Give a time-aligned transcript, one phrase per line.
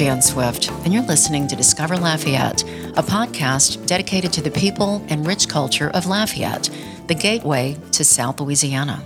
[0.00, 2.62] Jan Swift, and you're listening to Discover Lafayette,
[2.96, 6.70] a podcast dedicated to the people and rich culture of Lafayette,
[7.06, 9.02] the gateway to South Louisiana.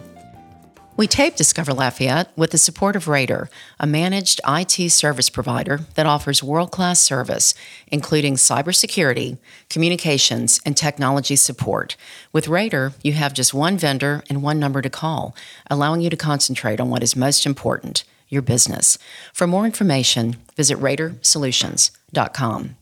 [0.97, 3.51] We tape Discover Lafayette with the support of Rader,
[3.81, 7.55] a managed IT service provider that offers world class service,
[7.89, 11.97] including cybersecurity, communications, and technology support.
[12.33, 15.35] With Rader, you have just one vendor and one number to call,
[15.69, 18.05] allowing you to concentrate on what is most important
[18.35, 18.99] your business.
[19.33, 22.77] For more information, visit RaderSolutions.com.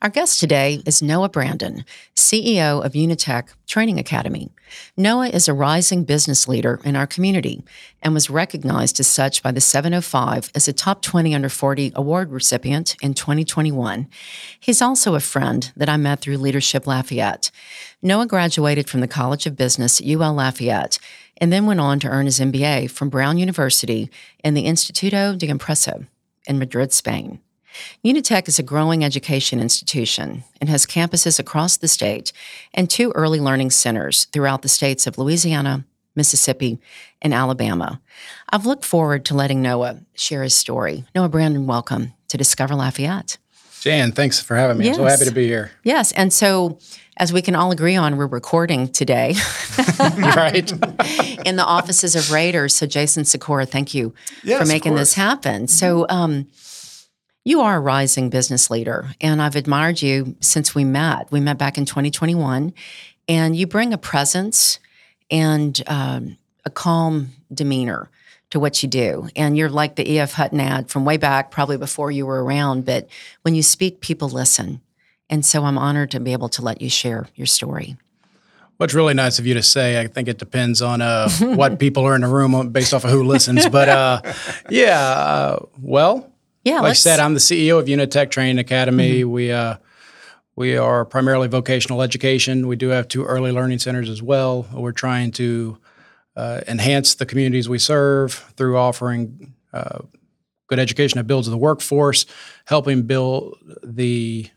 [0.00, 4.48] Our guest today is Noah Brandon, CEO of Unitech Training Academy.
[4.96, 7.64] Noah is a rising business leader in our community
[8.00, 12.30] and was recognized as such by the 705 as a top 20 under 40 award
[12.30, 14.06] recipient in 2021.
[14.60, 17.50] He's also a friend that I met through Leadership Lafayette.
[18.00, 21.00] Noah graduated from the College of Business at UL Lafayette
[21.38, 24.10] and then went on to earn his MBA from Brown University
[24.44, 26.06] in the Instituto de Empresa
[26.46, 27.40] in Madrid, Spain.
[28.04, 32.32] Unitech is a growing education institution and has campuses across the state
[32.74, 36.78] and two early learning centers throughout the states of Louisiana, Mississippi,
[37.22, 38.00] and Alabama.
[38.50, 41.04] I've looked forward to letting Noah share his story.
[41.14, 43.38] Noah Brandon, welcome to Discover Lafayette.
[43.80, 44.86] Jan, thanks for having me.
[44.86, 44.98] Yes.
[44.98, 45.70] I'm so happy to be here.
[45.84, 46.12] Yes.
[46.12, 46.78] And so,
[47.16, 49.34] as we can all agree on, we're recording today.
[49.98, 50.70] right.
[51.46, 52.74] in the offices of Raders.
[52.74, 55.68] So, Jason Sikora, thank you yes, for making this happen.
[55.68, 56.48] So, um,
[57.48, 61.32] you are a rising business leader, and I've admired you since we met.
[61.32, 62.74] We met back in 2021,
[63.26, 64.78] and you bring a presence
[65.30, 68.10] and um, a calm demeanor
[68.50, 69.28] to what you do.
[69.34, 70.32] And you're like the E.F.
[70.32, 72.84] Hutton ad from way back, probably before you were around.
[72.84, 73.08] But
[73.42, 74.82] when you speak, people listen.
[75.30, 77.96] And so I'm honored to be able to let you share your story.
[78.76, 82.06] What's really nice of you to say, I think it depends on uh, what people
[82.06, 83.66] are in the room based off of who listens.
[83.68, 84.20] But uh,
[84.68, 86.30] yeah, uh, well,
[86.68, 89.20] yeah, like I said, I'm the CEO of Unitech Training Academy.
[89.20, 89.30] Mm-hmm.
[89.30, 89.76] We uh,
[90.56, 92.66] we are primarily vocational education.
[92.66, 94.66] We do have two early learning centers as well.
[94.72, 95.78] We're trying to
[96.36, 100.00] uh, enhance the communities we serve through offering uh,
[100.68, 102.26] good education that builds the workforce,
[102.66, 104.48] helping build the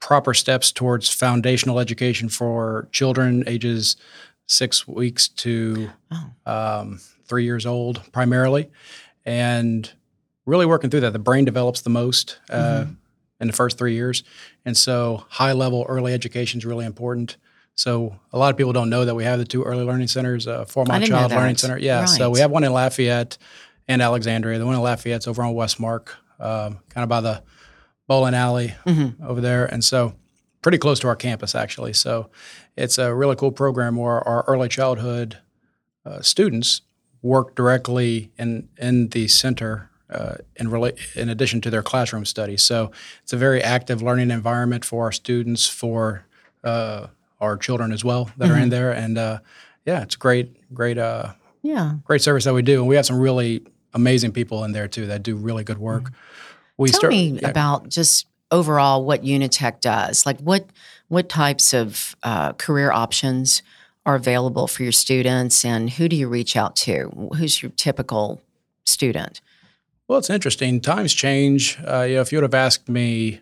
[0.00, 3.96] proper steps towards foundational education for children ages
[4.46, 6.30] six weeks to oh.
[6.46, 8.70] um, three years old, primarily,
[9.24, 9.92] and
[10.48, 11.12] really working through that.
[11.12, 12.92] The brain develops the most uh, mm-hmm.
[13.40, 14.24] in the first three years,
[14.64, 17.36] and so high level early education is really important.
[17.74, 20.48] So a lot of people don't know that we have the two early learning centers,
[20.48, 21.78] uh, Four-Mile Child Learning Center.
[21.78, 22.08] Yeah, right.
[22.08, 23.38] so we have one in Lafayette
[23.86, 24.58] and Alexandria.
[24.58, 26.08] The one in Lafayette's over on Westmark,
[26.40, 27.42] um, kind of by the
[28.08, 29.22] bowling alley mm-hmm.
[29.22, 30.14] over there, and so
[30.62, 31.92] pretty close to our campus actually.
[31.92, 32.30] So
[32.76, 35.38] it's a really cool program where our early childhood
[36.04, 36.80] uh, students
[37.22, 42.62] work directly in in the center uh, in, rela- in addition to their classroom studies.
[42.62, 42.90] So
[43.22, 46.24] it's a very active learning environment for our students, for
[46.64, 47.08] uh,
[47.40, 48.52] our children as well that mm-hmm.
[48.52, 48.70] are in mm-hmm.
[48.70, 49.38] there, and uh,
[49.84, 51.32] yeah, it's great, great, uh,
[51.62, 53.62] yeah, great service that we do, and we have some really
[53.94, 56.04] amazing people in there too that do really good work.
[56.04, 56.14] Mm-hmm.
[56.78, 57.48] We Tell start, me yeah.
[57.48, 60.26] about just overall what Unitech does.
[60.26, 60.66] Like what
[61.08, 63.62] what types of uh, career options
[64.04, 67.30] are available for your students, and who do you reach out to?
[67.36, 68.40] Who's your typical
[68.84, 69.40] student?
[70.08, 70.80] Well, it's interesting.
[70.80, 71.78] Times change.
[71.86, 73.40] Uh, you know, if you would have asked me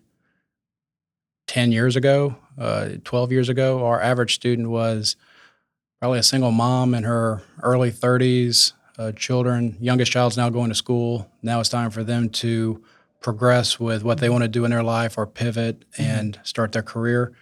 [1.46, 5.14] 10 years ago, uh, 12 years ago, our average student was
[6.00, 10.74] probably a single mom in her early 30s, uh, children, youngest child's now going to
[10.74, 11.30] school.
[11.40, 12.82] Now it's time for them to
[13.20, 16.02] progress with what they want to do in their life or pivot mm-hmm.
[16.02, 17.32] and start their career.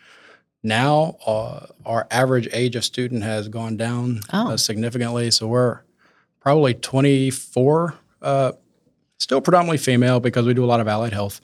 [0.63, 4.57] Now, uh, our average age of student has gone down uh, oh.
[4.57, 5.31] significantly.
[5.31, 5.81] So we're
[6.41, 8.53] probably 24 uh,
[9.25, 11.41] still predominantly female because we do a lot of allied health.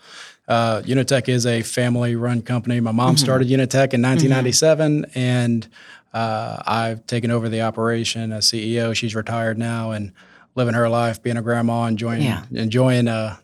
[0.47, 2.79] Uh, Unitech is a family run company.
[2.79, 3.17] My mom mm-hmm.
[3.17, 5.19] started Unitech in 1997, mm-hmm.
[5.19, 5.69] and
[6.13, 8.95] uh, I've taken over the operation as CEO.
[8.95, 10.13] She's retired now and
[10.57, 12.45] living her life, being a grandma, enjoying yeah.
[12.53, 13.37] enjoying uh,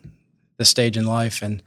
[0.57, 1.41] the stage in life.
[1.41, 1.63] And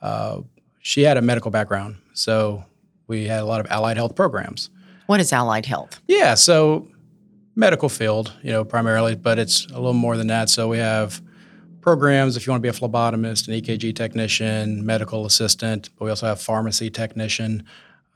[0.00, 0.42] uh,
[0.78, 2.64] she had a medical background, so
[3.08, 4.70] we had a lot of allied health programs.
[5.06, 6.00] What is allied health?
[6.06, 6.86] Yeah, so
[7.56, 10.48] medical field, you know, primarily, but it's a little more than that.
[10.48, 11.20] So we have
[11.84, 15.90] programs if you want to be a phlebotomist, an EKG technician, medical assistant.
[15.96, 17.64] But we also have pharmacy technician,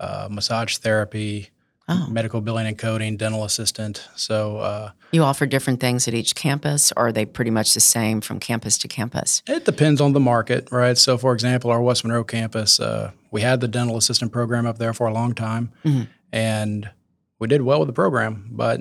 [0.01, 1.51] uh, massage therapy,
[1.87, 2.09] oh.
[2.11, 4.09] medical billing and coding, dental assistant.
[4.17, 7.81] So uh, you offer different things at each campus, or are they pretty much the
[7.81, 9.43] same from campus to campus?
[9.47, 10.97] It depends on the market, right?
[10.97, 14.79] So, for example, our West Monroe campus, uh, we had the dental assistant program up
[14.79, 16.05] there for a long time, mm-hmm.
[16.33, 16.91] and
[17.39, 18.81] we did well with the program, but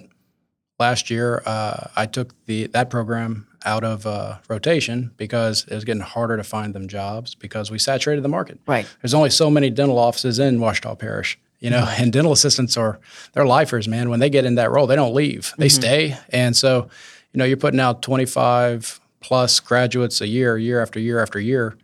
[0.79, 5.83] last year, uh, I took the that program out of uh, rotation because it was
[5.83, 8.59] getting harder to find them jobs because we saturated the market.
[8.65, 8.85] Right.
[9.01, 12.99] There's only so many dental offices in Ouachita Parish, you know, and dental assistants are
[13.33, 14.09] they're lifers, man.
[14.09, 16.17] When they get in that role, they don't leave; they stay.
[16.29, 16.89] And so,
[17.33, 21.75] you know, you're putting out 25 plus graduates a year, year after year after year.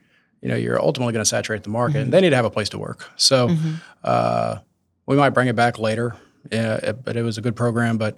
[0.41, 2.49] You know, you're ultimately going to saturate the market, and they need to have a
[2.49, 3.09] place to work.
[3.15, 3.49] So,
[4.03, 4.57] uh,
[5.05, 6.15] we might bring it back later.
[6.51, 7.97] Yeah, it- but it was a good program.
[7.97, 8.17] But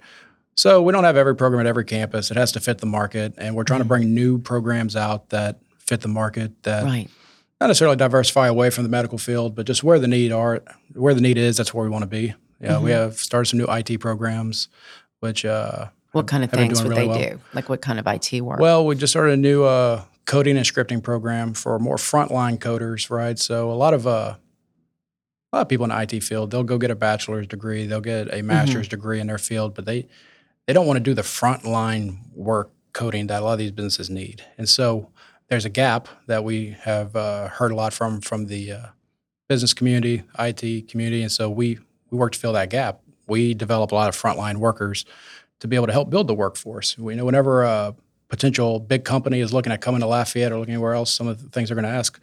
[0.56, 2.32] so we don't have every program at every campus.
[2.32, 5.60] It has to fit the market, and we're trying to bring new programs out that
[5.80, 7.10] fit the market that Right.
[7.62, 10.62] not necessarily diversify away from the medical field, but just where the need are,
[10.94, 12.34] where the need is, that's where we want to be.
[12.62, 14.70] Yeah, we have started some new IT programs,
[15.20, 17.20] which uh, What kind of things would really they well.
[17.38, 17.40] do?
[17.54, 18.60] Like what kind of IT work?
[18.60, 23.10] well, we just started a new uh, coding and scripting program for more frontline coders,
[23.12, 23.38] right?
[23.38, 24.36] So a lot of uh,
[25.52, 28.02] a lot of people in the IT field, they'll go get a bachelor's degree, they'll
[28.02, 30.08] get a master's degree in their field, but they
[30.68, 34.10] they don't want to do the frontline work coding that a lot of these businesses
[34.10, 34.44] need.
[34.58, 35.12] And so
[35.50, 38.86] there's a gap that we have uh, heard a lot from from the uh,
[39.48, 41.78] business community, IT community, and so we
[42.10, 43.02] we work to fill that gap.
[43.28, 45.06] We develop a lot of frontline workers
[45.60, 46.98] to be able to help build the workforce.
[46.98, 47.96] We know whenever a
[48.28, 51.42] potential big company is looking at coming to Lafayette or looking anywhere else, some of
[51.42, 52.20] the things they're going to ask: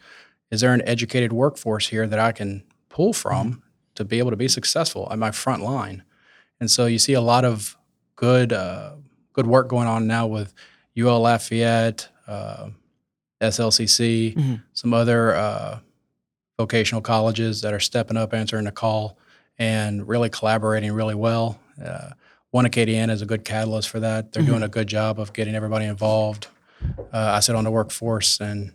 [0.51, 3.63] Is there an educated workforce here that I can pull from
[3.95, 6.03] to be able to be successful at my front line?
[6.59, 7.77] And so you see a lot of
[8.23, 8.93] good uh,
[9.33, 10.55] good work going on now with
[10.97, 12.69] UL Lafayette, uh,
[13.41, 14.63] SLCC, Mhm.
[14.73, 15.79] some other uh,
[16.57, 19.19] vocational colleges that are stepping up, answering the call,
[19.59, 21.59] and really collaborating really well.
[21.85, 22.11] Uh,
[22.53, 24.33] one Acadiana is a good catalyst for that.
[24.33, 26.47] They're doing a good job of getting everybody involved.
[27.13, 28.73] Uh, I sit on the workforce and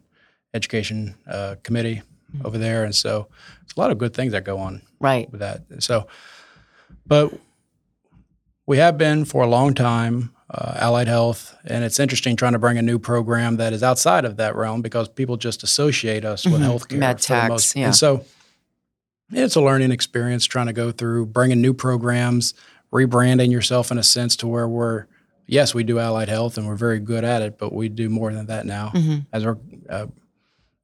[0.53, 2.01] education uh, committee
[2.43, 3.27] over there, and so
[3.63, 5.31] it's a lot of good things that go on right.
[5.31, 5.61] with that.
[5.79, 6.07] So,
[7.05, 7.31] but
[8.67, 12.59] we have been for a long time uh, allied health, and it's interesting trying to
[12.59, 16.45] bring a new program that is outside of that realm because people just associate us
[16.45, 16.87] with healthcare.
[16.87, 16.99] Mm-hmm.
[16.99, 17.85] Med the techs, most- yeah.
[17.87, 18.23] And so,
[19.31, 22.53] it's a learning experience trying to go through bringing new programs,
[22.93, 25.07] rebranding yourself in a sense to where we're
[25.47, 28.33] yes, we do allied health and we're very good at it, but we do more
[28.33, 28.91] than that now
[29.33, 29.57] as we're
[29.89, 30.07] uh,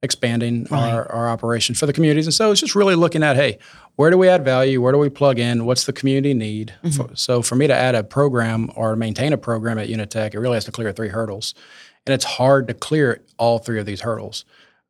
[0.04, 2.26] expanding our, our operation for the communities.
[2.26, 3.58] And so it's just really looking at, hey,
[3.96, 4.80] where do we add value?
[4.80, 5.64] Where do we plug in?
[5.66, 6.74] What's the community need?
[6.96, 10.38] For- so for me to add a program or maintain a program at Unitech, it
[10.38, 11.54] really has to clear three hurdles.
[12.06, 14.44] And it's hard to clear all three of these hurdles.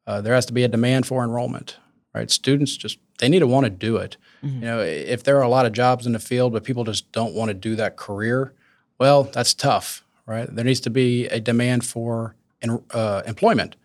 [0.06, 1.76] Uh, there has to be a demand for enrollment,
[2.14, 2.30] right?
[2.30, 4.16] Students just, they need to want to do it.
[4.42, 7.10] You know, if there are a lot of jobs in the field, but people just
[7.12, 8.52] don't want to do that career,
[8.98, 10.46] well, that's tough, right?
[10.54, 13.76] There needs to be a demand for en- uh, employment.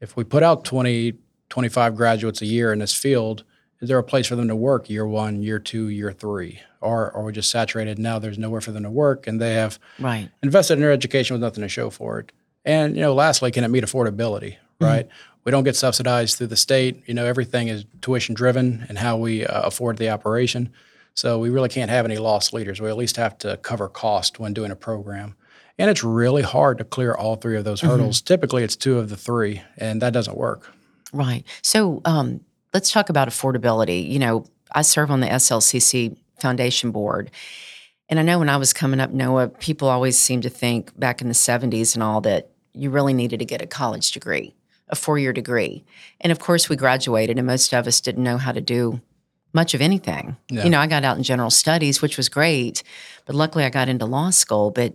[0.00, 1.14] If we put out 20,
[1.48, 3.44] 25 graduates a year in this field,
[3.80, 6.60] is there a place for them to work year one, year two, year three?
[6.80, 8.18] Or are we just saturated now?
[8.18, 10.28] There's nowhere for them to work, and they have Right.
[10.42, 12.32] invested in their education with nothing to show for it.
[12.64, 14.56] And you know, lastly, can it meet affordability?
[14.80, 15.08] Right.
[15.44, 17.02] We don't get subsidized through the state.
[17.06, 20.70] You know, everything is tuition driven and how we uh, afford the operation.
[21.14, 22.80] So we really can't have any lost leaders.
[22.80, 25.34] We at least have to cover cost when doing a program.
[25.78, 28.20] And it's really hard to clear all three of those hurdles.
[28.20, 30.72] Typically, it's two of the three, and that doesn't work.
[31.12, 31.44] Right.
[31.62, 32.40] So um,
[32.74, 34.08] let's talk about affordability.
[34.10, 37.30] You know, I serve on the SLCC Foundation Board.
[38.08, 41.20] And I know when I was coming up, Noah, people always seemed to think back
[41.20, 44.54] in the 70s and all that you really needed to get a college degree,
[44.88, 45.84] a four year degree.
[46.20, 49.00] And of course, we graduated, and most of us didn't know how to do
[49.52, 50.36] much of anything.
[50.50, 50.64] Yeah.
[50.64, 52.82] You know, I got out in general studies, which was great,
[53.26, 54.70] but luckily I got into law school.
[54.70, 54.94] But,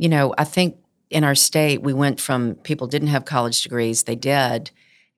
[0.00, 0.78] you know, I think
[1.10, 4.70] in our state, we went from people didn't have college degrees, they did.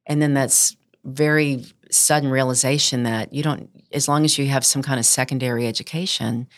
[0.06, 4.82] And then that's very sudden realization that you don't, as long as you have some
[4.82, 6.48] kind of secondary education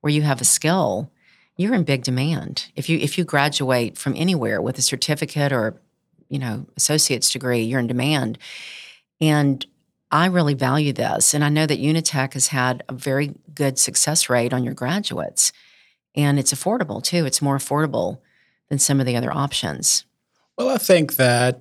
[0.00, 1.12] where you have a skill,
[1.58, 2.70] you're in big demand.
[2.74, 5.78] If you if you graduate from anywhere with a certificate or,
[6.30, 8.38] you know, associate's degree, you're in demand.
[9.20, 9.64] And
[10.10, 11.34] I really value this.
[11.34, 15.52] And I know that Unitech has had a very good success rate on your graduates.
[16.14, 17.26] And it's affordable too.
[17.26, 18.18] It's more affordable
[18.68, 20.04] than some of the other options.
[20.56, 21.60] Well, I think that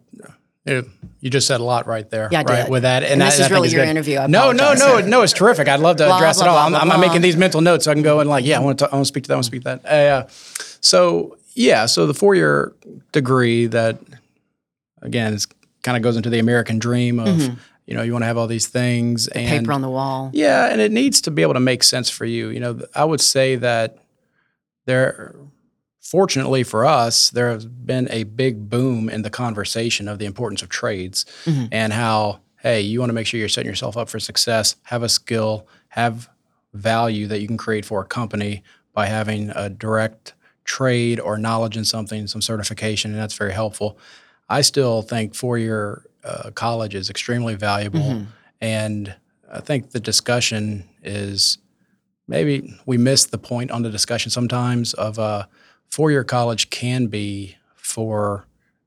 [0.67, 0.83] uh,
[1.19, 2.29] you just said a lot right there.
[2.31, 3.89] Yeah, right with that, And I- this I is really your good.
[3.89, 4.19] interview.
[4.19, 5.21] I no, no, no, no.
[5.23, 5.67] It's terrific.
[5.67, 6.69] I'd love to Blah, address blah, it all.
[6.69, 8.61] blah, I'm, I'm making these mental notes so I can go and like, yeah, I
[8.61, 8.89] want to.
[8.89, 9.33] I want to speak to that.
[9.33, 9.85] I want to speak to that.
[9.85, 10.27] Uh,
[10.79, 12.73] so yeah, so the four year
[13.11, 13.97] degree that
[15.01, 15.47] again is
[15.81, 17.41] kind of goes into the American dream of
[17.85, 19.57] you know you want to have all these things and Mm-hmm.
[19.59, 20.29] Paper on the wall.
[20.33, 22.49] yeah, and it needs to be able to make sense for you.
[22.49, 23.97] You know, I would say that
[24.85, 25.35] there,
[25.99, 30.61] fortunately for us, there has been a big boom in the conversation of the importance
[30.61, 31.65] of trades Mm-hmm.
[31.71, 35.03] and how, hey, you want to make sure you're setting yourself up for success, have
[35.03, 36.29] a skill, have
[36.73, 38.63] value that you can create for a company
[38.93, 40.33] by having a direct
[40.65, 43.97] trade or knowledge in something, some certification, and that's very helpful.
[44.49, 47.99] I still think four year uh, college is extremely valuable.
[47.99, 48.23] Mm-hmm.
[48.61, 49.15] And
[49.51, 51.57] I think the discussion is
[52.27, 55.45] maybe we miss the point on the discussion sometimes of uh,
[55.89, 58.45] four year college can be for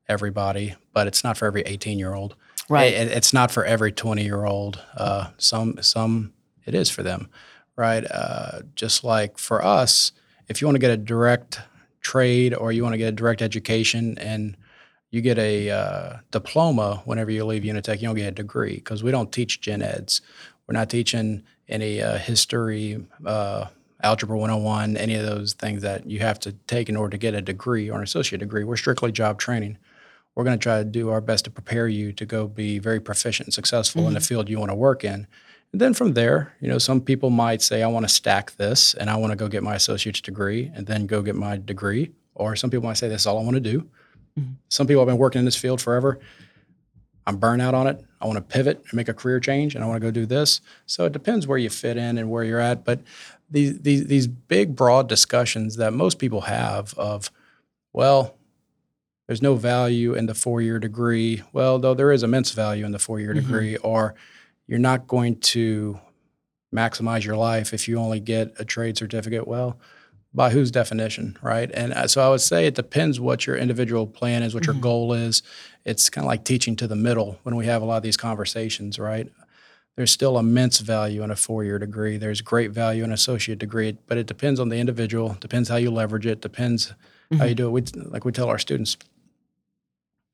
[0.09, 2.35] everybody, but it's not for every 18 year old.
[2.69, 2.93] Right.
[2.93, 4.81] It- it's not for every 20 year old.
[4.95, 6.33] Uh, some, some
[6.65, 7.29] it is for them,
[7.75, 8.03] right?
[8.09, 10.11] Uh, just like for us,
[10.47, 11.59] if you want to get a direct
[12.01, 14.55] trade or you want to get a direct education and
[15.11, 19.03] you get a uh, diploma whenever you leave Unitech, you don't get a degree because
[19.03, 20.21] we don't teach gen eds.
[20.67, 23.65] We're not teaching any uh, history, uh,
[24.01, 27.33] algebra 101, any of those things that you have to take in order to get
[27.33, 28.63] a degree or an associate degree.
[28.63, 29.77] We're strictly job training.
[30.35, 32.99] We're going to try to do our best to prepare you to go be very
[32.99, 35.25] proficient and successful in the field you want to work in.
[35.71, 38.93] And then from there, you know, some people might say, I want to stack this
[38.93, 42.11] and I want to go get my associate's degree and then go get my degree.
[42.35, 43.89] Or some people might say, this is all I want to do.
[44.69, 46.19] Some people have been working in this field forever.
[47.27, 48.03] I'm burnt out on it.
[48.21, 50.25] I want to pivot and make a career change and I want to go do
[50.25, 50.61] this.
[50.85, 52.85] So it depends where you fit in and where you're at.
[52.85, 53.01] But
[53.51, 57.29] these, these, these big, broad discussions that most people have of,
[57.91, 58.35] well,
[59.27, 61.43] there's no value in the four year degree.
[61.51, 63.45] Well, though there is immense value in the four year mm-hmm.
[63.45, 64.15] degree, or
[64.65, 65.99] you're not going to
[66.73, 69.47] maximize your life if you only get a trade certificate.
[69.47, 69.77] Well,
[70.37, 71.71] by whose definition, right?
[71.73, 74.75] And uh, so I would say it depends what your individual plan is, what your
[74.75, 75.41] goal is.
[75.83, 78.17] It's kind of like teaching to the middle when we have a lot of these
[78.17, 79.31] conversations, right?
[79.95, 82.17] There's still immense value in a four year degree.
[82.17, 85.77] There's great value in an associate degree, but it depends on the individual, depends how
[85.77, 86.93] you leverage it, depends
[87.39, 87.71] how you do it.
[87.71, 88.95] We, like we tell our students,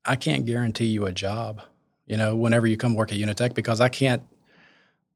[0.04, 1.62] I can't guarantee you a job,
[2.04, 4.22] you know, whenever you come work at Unitech because I can't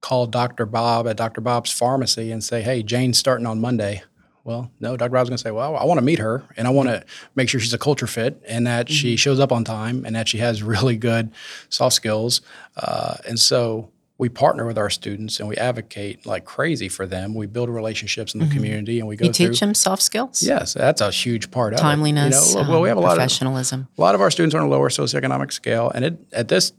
[0.01, 0.65] call Dr.
[0.65, 1.43] Bob at Dr.
[1.43, 4.03] Bob's pharmacy and say, hey, Jane's starting on Monday.
[4.49, 5.11] Well, no, Dr.
[5.11, 7.51] Bob's going to say, well, I want to meet her and I want to make
[7.51, 10.39] sure she's a culture fit and that she shows up on time and that she
[10.39, 11.31] has really good
[11.69, 12.41] soft skills.
[12.75, 17.35] Uh, and so we partner with our students and we advocate like crazy for them.
[17.35, 19.49] We build relationships in the community and we go You through.
[19.51, 22.59] teach them soft skills, Yes, that's a huge part of timeliness, it.
[22.59, 23.87] You know, well, we um, have a lot of professionalism.
[23.99, 26.73] a lot of our students are on a lower socioeconomic scale, and it at this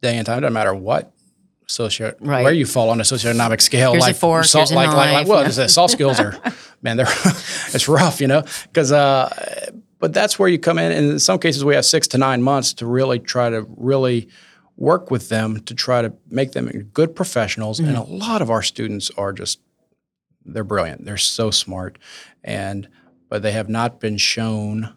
[0.00, 1.12] day and time, it doesn't matter what
[1.66, 2.44] socio Right.
[2.44, 3.92] where you fall on a socioeconomic scale.
[3.92, 6.36] Here's like fork, a like, like, like well, the soft skills are
[6.82, 7.06] man, they're
[7.74, 8.92] it's rough, you know, because.
[8.92, 12.18] Uh, but that's where you come in, and in some cases, we have six to
[12.18, 14.28] nine months to really try to really
[14.76, 17.80] work with them to try to make them good professionals.
[17.80, 19.60] And a lot of our students are just
[20.44, 21.06] they're brilliant.
[21.06, 21.98] They're so smart,
[22.42, 22.86] and
[23.30, 24.92] but they have not been shown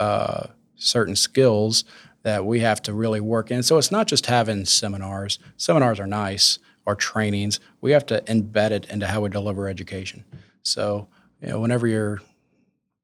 [0.00, 1.84] uh, certain skills
[2.22, 3.62] that we have to really work in.
[3.62, 5.38] So it's not just having seminars.
[5.56, 7.60] Seminars are nice or trainings.
[7.80, 10.24] We have to embed it into how we deliver education.
[10.62, 11.08] So
[11.40, 12.20] you know, whenever you're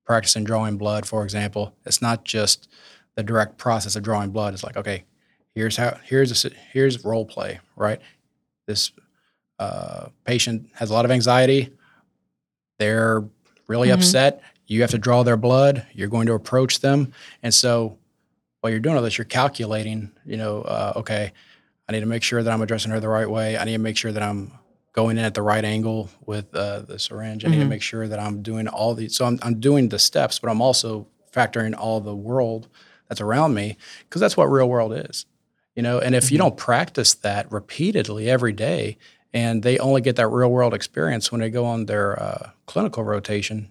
[0.04, 2.68] practicing drawing blood, for example, it's not just
[3.14, 4.54] the direct process of drawing blood.
[4.54, 5.04] It's like, okay,
[5.54, 8.00] here's how here's a, here's role play, right?
[8.66, 8.92] This
[9.58, 11.70] uh, patient has a lot of anxiety.
[12.78, 13.24] They're
[13.66, 14.42] really upset.
[14.66, 15.86] You have to draw their blood.
[15.94, 17.98] You're going to approach them, and so
[18.66, 20.10] while you're doing all this, you're calculating.
[20.24, 21.32] You know, uh, okay,
[21.88, 23.56] I need to make sure that I'm addressing her the right way.
[23.56, 24.50] I need to make sure that I'm
[24.92, 27.44] going in at the right angle with uh, the syringe.
[27.44, 29.14] I need to make sure that I'm doing all these.
[29.16, 32.66] So I'm, I'm doing the steps, but I'm also factoring all the world
[33.08, 35.26] that's around me because that's what real world is.
[35.76, 38.98] You know, and if you don't practice that repeatedly every day,
[39.32, 43.04] and they only get that real world experience when they go on their uh, clinical
[43.04, 43.70] rotation,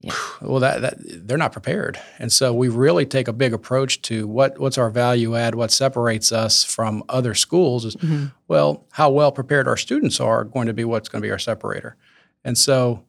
[0.00, 0.14] Yeah.
[0.42, 4.26] well, that, that they're not prepared, and so we really take a big approach to
[4.26, 8.26] what what's our value add, what separates us from other schools is mm-hmm.
[8.48, 11.38] well, how well prepared our students are going to be what's going to be our
[11.38, 11.96] separator,
[12.44, 13.04] and so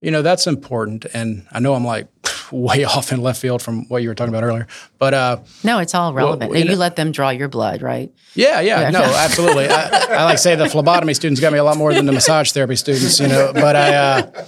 [0.00, 1.06] you know that's important.
[1.14, 2.08] And I know I'm like
[2.52, 4.66] way off in left field from what you were talking about earlier,
[4.98, 6.52] but uh, No, it's all relevant.
[6.52, 8.10] you you know- let them draw your blood, right?
[8.34, 8.90] yeah, yeah, Yeah.
[8.90, 9.68] no, absolutely.
[9.68, 12.52] I, I like say the phlebotomy students got me a lot more than the massage
[12.52, 13.52] therapy students, you know.
[13.52, 14.44] But I, uh,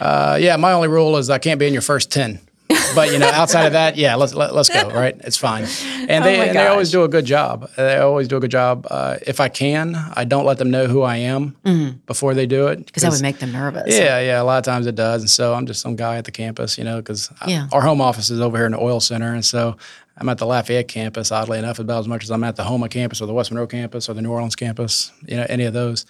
[0.00, 2.40] uh, yeah, my only rule is I can't be in your first ten.
[2.98, 4.90] But you know, outside of that, yeah, let's let, let's go.
[4.90, 5.64] Right, it's fine.
[6.08, 7.70] And they Oh and they always do a good job.
[7.76, 8.86] They always do a good job.
[8.90, 11.54] Uh, if I can, I don't let them know who I am
[12.06, 13.96] before they do it Because that would make them nervous.
[13.96, 14.42] yeah, yeah.
[14.42, 16.76] A lot of times it does, and so I'm just some guy at the campus,
[16.78, 17.68] you know, because Yeah.
[17.72, 19.76] our home office is over here in the oil center, and so
[20.16, 21.30] I'm at the Lafayette campus.
[21.30, 23.68] Oddly enough, about as much as I'm at the Houma campus or the West Monroe
[23.68, 26.04] campus or the New Orleans campus, you know, any of those.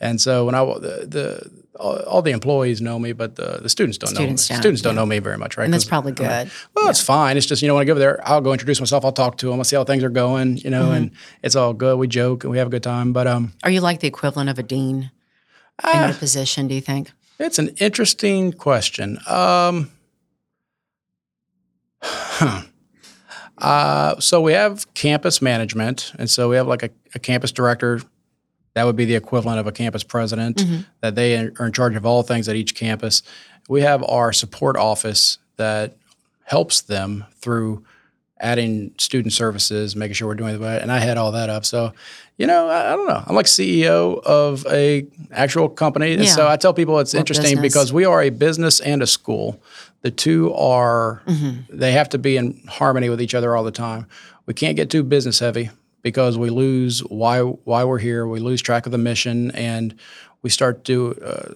[0.00, 3.68] And so when I the, the all, all the employees know me, but the, the
[3.68, 4.54] students don't Students know.
[4.54, 5.00] don't, Students don't yeah.
[5.00, 5.64] know me very much, right?
[5.64, 6.50] And that's probably good.
[6.74, 7.36] well, it's fine.
[7.36, 9.04] It's just you know when I go over there, I'll go introduce myself.
[9.04, 9.58] I'll talk to them.
[9.58, 11.12] I'll see how things are going, you know, and
[11.42, 11.98] it's all good.
[11.98, 13.12] We joke and we have a good time.
[13.12, 15.10] But um, Are you like the equivalent of a dean in
[15.82, 16.08] Ah.
[16.08, 17.10] your position, do you think?
[17.38, 19.18] It's an interesting question.
[19.26, 19.90] Um,
[23.58, 28.00] uh, so we have campus management, and so we have like a, a, campus director.
[28.74, 30.56] That would be the equivalent of a campus president.
[30.56, 30.82] Mm-hmm.
[31.00, 33.22] That they are in charge of all things at each campus.
[33.68, 35.96] We have our support office that
[36.44, 37.84] helps them through
[38.42, 40.82] adding student services, making sure we're doing the right.
[40.82, 41.64] And I had all that up.
[41.64, 41.92] So,
[42.36, 43.22] you know, I, I don't know.
[43.24, 47.72] I'm like CEO of a actual company, and so I tell people it's interesting business.
[47.72, 49.62] because we are a business and a school.
[50.00, 51.76] The two are mm-hmm.
[51.76, 54.06] they have to be in harmony with each other all the time.
[54.46, 55.70] We can't get too business heavy
[56.02, 58.26] because we lose why why we're here.
[58.26, 59.94] We lose track of the mission, and
[60.42, 61.54] we start to uh,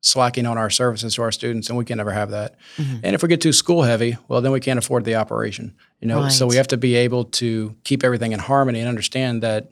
[0.00, 2.56] slacking on our services to our students, and we can never have that.
[2.76, 2.96] Mm-hmm.
[3.04, 5.74] And if we get too school heavy, well, then we can't afford the operation.
[6.00, 6.32] You know, right.
[6.32, 9.70] so we have to be able to keep everything in harmony and understand that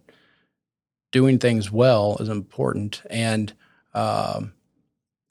[1.13, 3.03] doing things well is important.
[3.11, 3.53] And
[3.95, 4.53] um,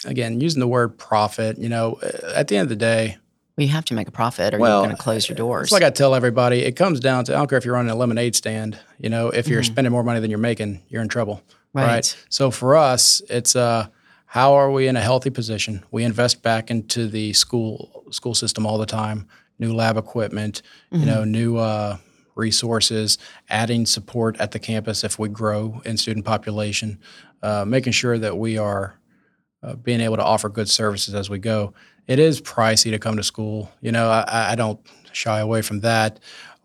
[0.06, 2.00] again, using the word profit, you know,
[2.36, 3.18] at the end of the day,
[3.60, 5.66] well, you have to make a profit, or well, you're going to close your doors.
[5.66, 7.92] It's like I tell everybody, it comes down to I don't care if you're running
[7.92, 8.80] a lemonade stand.
[8.98, 9.72] You know, if you're mm-hmm.
[9.72, 11.42] spending more money than you're making, you're in trouble.
[11.74, 11.86] Right.
[11.86, 12.26] right?
[12.30, 13.88] So for us, it's uh,
[14.26, 15.84] how are we in a healthy position?
[15.92, 19.28] We invest back into the school school system all the time,
[19.60, 20.62] new lab equipment,
[20.92, 21.02] mm-hmm.
[21.02, 21.98] you know, new uh,
[22.36, 23.18] resources,
[23.50, 27.00] adding support at the campus if we grow in student population,
[27.44, 29.00] uh, making sure that we are
[29.62, 31.74] uh, being able to offer good services as we go.
[32.10, 33.72] It is pricey to come to school.
[33.80, 34.80] You know, I, I don't
[35.14, 36.20] shy away from that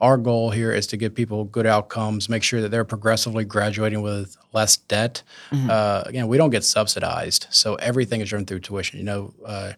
[0.05, 4.03] our goal here is to give people good outcomes, make sure that they're progressively graduating
[4.03, 5.23] with less debt.
[5.51, 5.71] Mm-hmm.
[5.71, 8.99] Uh, again, we don't get subsidized, so everything is driven through tuition.
[8.99, 9.73] You know, uh,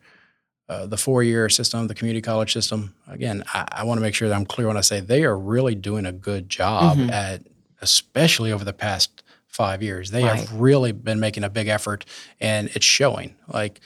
[0.69, 2.95] uh, the four-year system, the community college system.
[3.07, 5.39] Again, I, I want to make sure that I'm clear when I say they are
[5.39, 7.11] really doing a good job mm-hmm.
[7.11, 7.43] at,
[7.81, 10.11] especially over the past five years.
[10.11, 10.41] They right.
[10.41, 12.05] have really been making a big effort,
[12.41, 13.37] and it's showing.
[13.47, 13.81] Like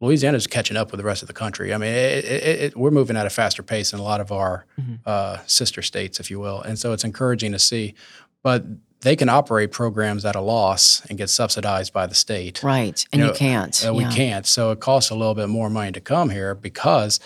[0.00, 1.72] Louisiana's catching up with the rest of the country.
[1.72, 4.32] I mean, it, it, it, we're moving at a faster pace than a lot of
[4.32, 4.94] our mm-hmm.
[5.06, 7.94] uh, sister states, if you will, and so it's encouraging to see.
[8.42, 8.64] But
[9.00, 13.06] they can operate programs at a loss and get subsidized by the state, right?
[13.12, 13.86] And you, know, you can't.
[13.86, 14.10] Uh, we yeah.
[14.10, 14.46] can't.
[14.46, 17.20] So it costs a little bit more money to come here because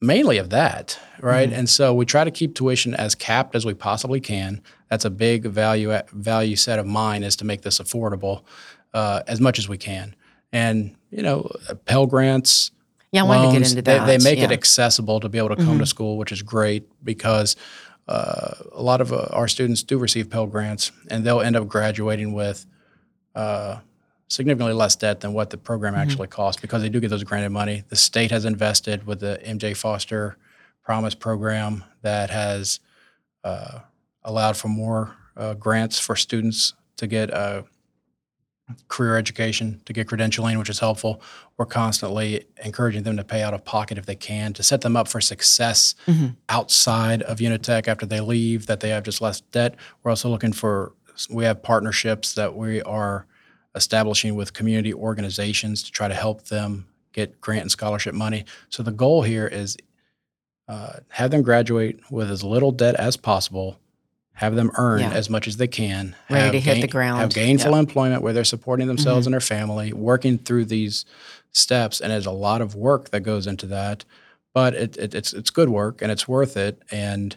[0.00, 1.48] mainly of that, right?
[1.48, 1.58] Mm-hmm.
[1.58, 4.62] And so we try to keep tuition as capped as we possibly can.
[4.90, 8.42] That's a big value value set of mine is to make this affordable
[8.92, 10.14] uh, as much as we can
[10.56, 11.50] and you know
[11.84, 12.70] Pell Grants.
[13.12, 14.06] Yeah, I wanted loans, to get into that.
[14.06, 14.46] They, they make yeah.
[14.46, 15.78] it accessible to be able to come mm-hmm.
[15.78, 17.56] to school, which is great because
[18.08, 21.68] uh, a lot of uh, our students do receive Pell Grants, and they'll end up
[21.68, 22.66] graduating with
[23.34, 23.78] uh,
[24.28, 26.02] significantly less debt than what the program mm-hmm.
[26.02, 27.84] actually costs because they do get those granted money.
[27.88, 30.36] The state has invested with the MJ Foster
[30.82, 32.80] Promise program that has
[33.44, 33.80] uh,
[34.24, 37.62] allowed for more uh, grants for students to get uh,
[38.88, 41.22] career education to get credentialing, which is helpful.
[41.56, 44.96] We're constantly encouraging them to pay out of pocket if they can to set them
[44.96, 46.28] up for success mm-hmm.
[46.48, 49.76] outside of Unitech after they leave, that they have just less debt.
[50.02, 50.92] We're also looking for,
[51.30, 53.26] we have partnerships that we are
[53.76, 58.44] establishing with community organizations to try to help them get grant and scholarship money.
[58.68, 59.76] So the goal here is
[60.68, 63.78] uh, have them graduate with as little debt as possible
[64.36, 65.10] have them earn yeah.
[65.10, 66.14] as much as they can.
[66.28, 67.20] Ready to hit gain, the ground.
[67.20, 67.80] Have gainful yep.
[67.80, 69.28] employment where they're supporting themselves mm-hmm.
[69.28, 71.06] and their family, working through these
[71.52, 72.00] steps.
[72.00, 74.04] And there's a lot of work that goes into that,
[74.52, 76.82] but it, it, it's it's good work and it's worth it.
[76.90, 77.34] And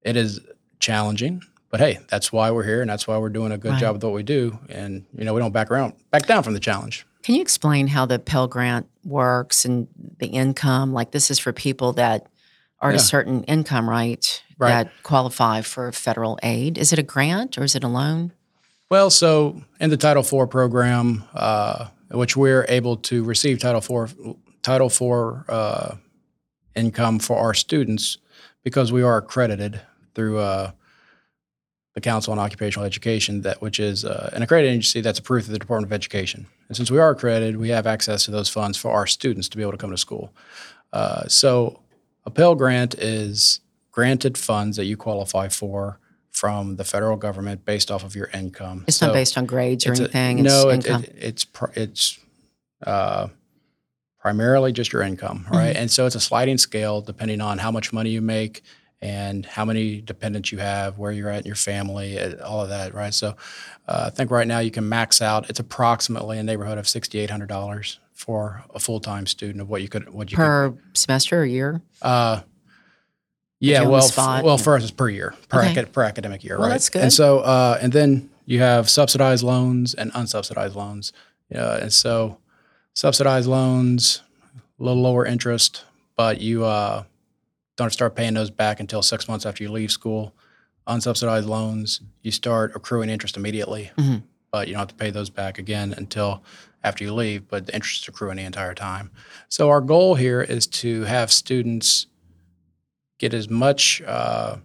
[0.00, 0.40] it is
[0.80, 3.80] challenging, but hey, that's why we're here and that's why we're doing a good right.
[3.80, 4.58] job with what we do.
[4.70, 7.06] And you know, we don't back around, back down from the challenge.
[7.22, 9.88] Can you explain how the Pell Grant works and
[10.20, 10.94] the income?
[10.94, 12.28] Like this is for people that
[12.80, 12.96] are yeah.
[12.96, 14.42] a certain income, right?
[14.58, 14.84] right?
[14.84, 16.78] That qualify for federal aid.
[16.78, 18.32] Is it a grant or is it a loan?
[18.90, 24.36] Well, so in the Title IV program, uh, which we're able to receive Title IV,
[24.62, 25.94] Title IV uh,
[26.74, 28.18] income for our students
[28.64, 29.80] because we are accredited
[30.14, 30.70] through uh,
[31.94, 35.52] the Council on Occupational Education, that which is uh, an accredited agency that's approved through
[35.52, 36.46] the Department of Education.
[36.68, 39.56] And since we are accredited, we have access to those funds for our students to
[39.56, 40.32] be able to come to school.
[40.92, 41.80] Uh, so
[42.28, 43.60] a Pell Grant is
[43.90, 45.98] granted funds that you qualify for
[46.30, 48.84] from the federal government based off of your income.
[48.86, 50.40] It's so not based on grades or anything.
[50.40, 52.20] A, no, it, it, it's it's
[52.86, 53.28] uh,
[54.20, 55.70] primarily just your income, right?
[55.70, 55.78] Mm-hmm.
[55.78, 58.62] And so it's a sliding scale depending on how much money you make
[59.00, 62.92] and how many dependents you have, where you're at in your family, all of that,
[62.92, 63.14] right?
[63.14, 63.36] So
[63.88, 65.48] uh, I think right now you can max out.
[65.48, 69.70] It's approximately a neighborhood of sixty eight hundred dollars for a full time student of
[69.70, 71.80] what you could what you per could, semester or year.
[72.02, 72.40] Uh,
[73.60, 75.70] yeah, well, f- well, for us it's per year, per, okay.
[75.72, 76.74] acad- per academic year, well, right?
[76.74, 77.02] That's good.
[77.02, 81.12] And so, uh, and then you have subsidized loans and unsubsidized loans,
[81.48, 82.38] yeah, and so
[82.94, 84.22] subsidized loans,
[84.78, 85.84] a little lower interest,
[86.16, 87.04] but you uh,
[87.76, 90.34] don't start paying those back until six months after you leave school.
[90.88, 94.22] Unsubsidized loans, you start accruing interest immediately, Mhm.
[94.50, 96.42] but you don't have to pay those back again until
[96.84, 99.10] after you leave, but the interest is accruing the entire time.
[99.48, 102.06] So our goal here is to have students
[103.18, 104.56] get as much uh,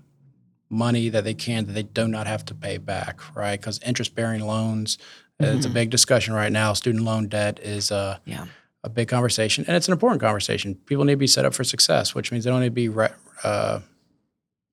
[0.70, 3.60] money that they can that they do not have to pay back, right?
[3.60, 4.98] Because interest-bearing loans,
[5.40, 5.74] it's a Mhm.
[5.74, 6.74] big discussion right now.
[6.74, 8.46] Student loan debt is uh, Yeah.
[8.84, 10.76] a big conversation, and it's an important conversation.
[10.76, 12.90] People need to be set up for success, which means they don't need to be,
[12.90, 13.80] re- uh,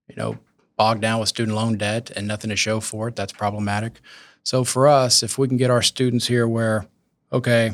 [0.08, 0.38] you know,
[0.76, 3.16] bogged down with student loan debt and nothing to show for it.
[3.16, 4.00] That's problematic.
[4.42, 6.86] So for us, if we can get our students here where,
[7.32, 7.72] okay,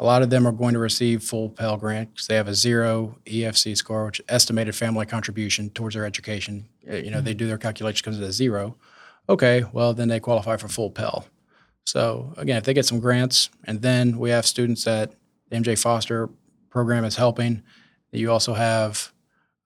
[0.00, 2.54] a lot of them are going to receive full Pell Grant because they have a
[2.54, 6.68] zero EFC score, which is estimated family contribution towards their education.
[6.90, 8.76] Uh, You know, they do their calculation because it's a zero.
[9.28, 11.26] Okay, well then they qualify for full Pell.
[11.86, 15.14] So again, if they get some grants, and then we have students that
[15.48, 16.28] the MJ Foster
[16.70, 17.62] program is helping.
[18.10, 19.12] You also have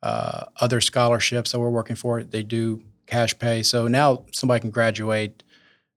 [0.02, 2.22] uh, other scholarships that we're working for.
[2.22, 3.62] They do cash pay.
[3.62, 5.42] So now somebody can graduate.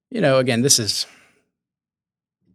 [0.10, 1.06] You know, again, this is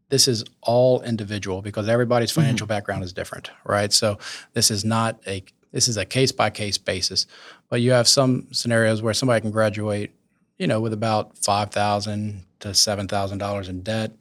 [0.08, 2.42] this is all individual because everybody's mm-hmm.
[2.42, 3.92] financial background is different, right?
[3.92, 4.18] So
[4.52, 5.42] this is not a
[5.72, 7.26] this is a case by case basis.
[7.68, 10.12] But you have some scenarios where somebody can graduate,
[10.58, 14.12] you know, with about five thousand to seven thousand dollars in debt.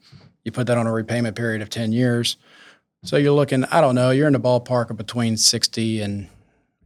[0.43, 2.37] You put that on a repayment period of ten years.
[3.03, 6.27] So you're looking, I don't know, you're in the ballpark of between sixty and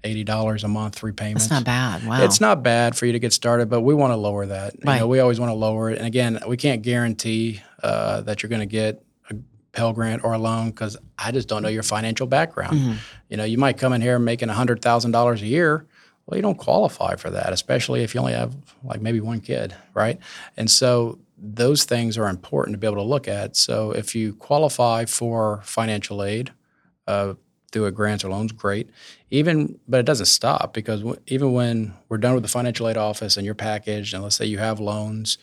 [0.03, 1.39] eighty dollars a month repayment.
[1.39, 2.05] That's not bad.
[2.05, 2.23] Wow.
[2.23, 4.75] It's not bad for you to get started, but we want to lower that.
[4.75, 4.99] You Right.
[4.99, 5.97] know, we always want to lower it.
[5.97, 9.35] And again, we can't guarantee uh, that you're going to get a
[9.71, 12.77] Pell Grant or a loan because I just don't know your financial background.
[12.79, 12.95] Mhm.
[13.29, 15.85] You know, you might come in here making hundred thousand dollars a year.
[16.25, 19.73] Well, you don't qualify for that, especially if you only have like maybe one kid,
[19.95, 20.19] right?
[20.57, 23.55] And so those things are important to be able to look at.
[23.55, 26.51] So if you qualify for financial aid
[27.07, 27.33] uh,
[27.71, 28.89] through a grants or loans, great.
[29.31, 32.97] Even, but it doesn't stop because w- even when we're done with the financial aid
[32.97, 35.37] office and you're packaged, and let's say you have loans,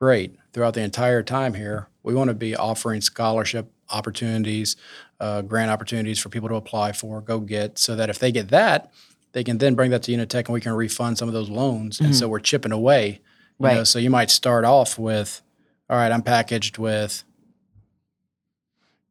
[0.00, 0.36] great.
[0.52, 4.76] Throughout the entire time here, we want to be offering scholarship opportunities,
[5.20, 8.48] uh, grant opportunities for people to apply for, go get, so that if they get
[8.48, 8.90] that,
[9.32, 12.00] they can then bring that to Unitech and we can refund some of those loans.
[12.00, 13.20] And so we're chipping away.
[13.60, 13.86] You know, Right.
[13.86, 15.42] so you might start off with,
[15.90, 17.22] all right, I'm packaged with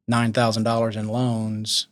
[0.07, 1.85] nine thousand dollars in loans,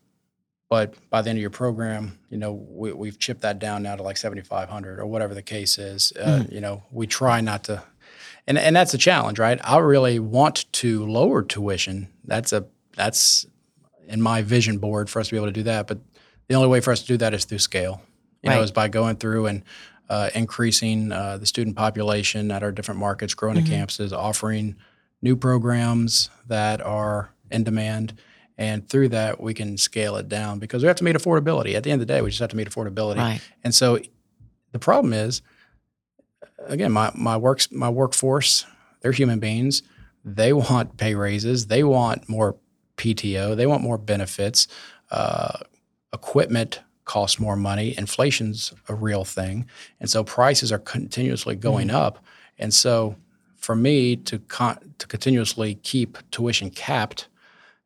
[0.69, 3.95] but by the end of your program, you know, we, we've chipped that down now
[3.95, 6.11] to like seventy five hundred or whatever the case is.
[6.13, 7.83] Uh, You know, we try not to,
[8.47, 9.59] and and that's a challenge, right?
[9.63, 12.07] I really want to lower tuition.
[12.23, 13.45] That's a that's
[14.07, 15.99] in my vision board for us to be able to do that, but
[16.47, 18.01] the only way for us to do that is through scale.
[18.43, 19.63] You know, is by going through and
[20.09, 24.77] uh, increasing uh, the student population at our different markets, growing the campuses, offering
[25.21, 28.13] new programs that are in demand.
[28.57, 31.75] And through that, we can scale it down because we have to meet affordability.
[31.75, 33.17] At the end of the day, we just have to meet affordability.
[33.17, 33.41] Right.
[33.63, 33.99] And so
[34.71, 35.41] the problem is,
[36.65, 38.65] again, my, my works my workforce,
[39.01, 39.83] they're human beings.
[40.25, 41.67] They want pay raises.
[41.67, 42.57] They want more
[42.97, 43.55] PTO.
[43.55, 44.67] They want more benefits.
[45.09, 45.59] Uh,
[46.13, 47.97] equipment costs more money.
[47.97, 49.65] Inflation's a real thing,
[49.99, 52.23] and so prices are continuously going up.
[52.59, 53.15] And so,
[53.55, 57.29] for me to con- to continuously keep tuition capped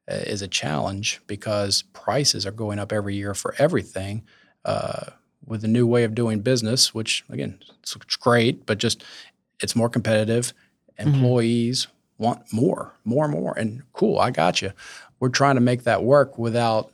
[0.09, 4.23] uh, is a challenge because prices are going up every year for everything.
[4.65, 5.11] Uh,
[5.45, 9.03] with a new way of doing business, which again, it's, it's great, but just
[9.61, 10.53] it's more competitive.
[10.97, 13.57] Employees want more, more, and more.
[13.57, 14.71] And cool, I got you.
[15.19, 16.91] We're trying to make that work without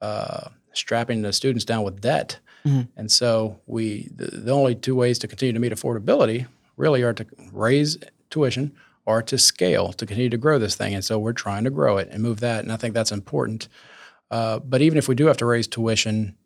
[0.00, 2.38] uh, strapping the students down with debt.
[2.64, 2.88] Mhm.
[2.96, 7.12] And so we the, the only two ways to continue to meet affordability really are
[7.14, 7.98] to raise
[8.30, 8.72] tuition
[9.06, 10.94] or to scale to continue to grow this thing.
[10.94, 12.64] And so we're trying to grow it and move that.
[12.64, 13.68] And I think that's important.
[14.30, 16.36] Uh, but even if we do have to raise tuition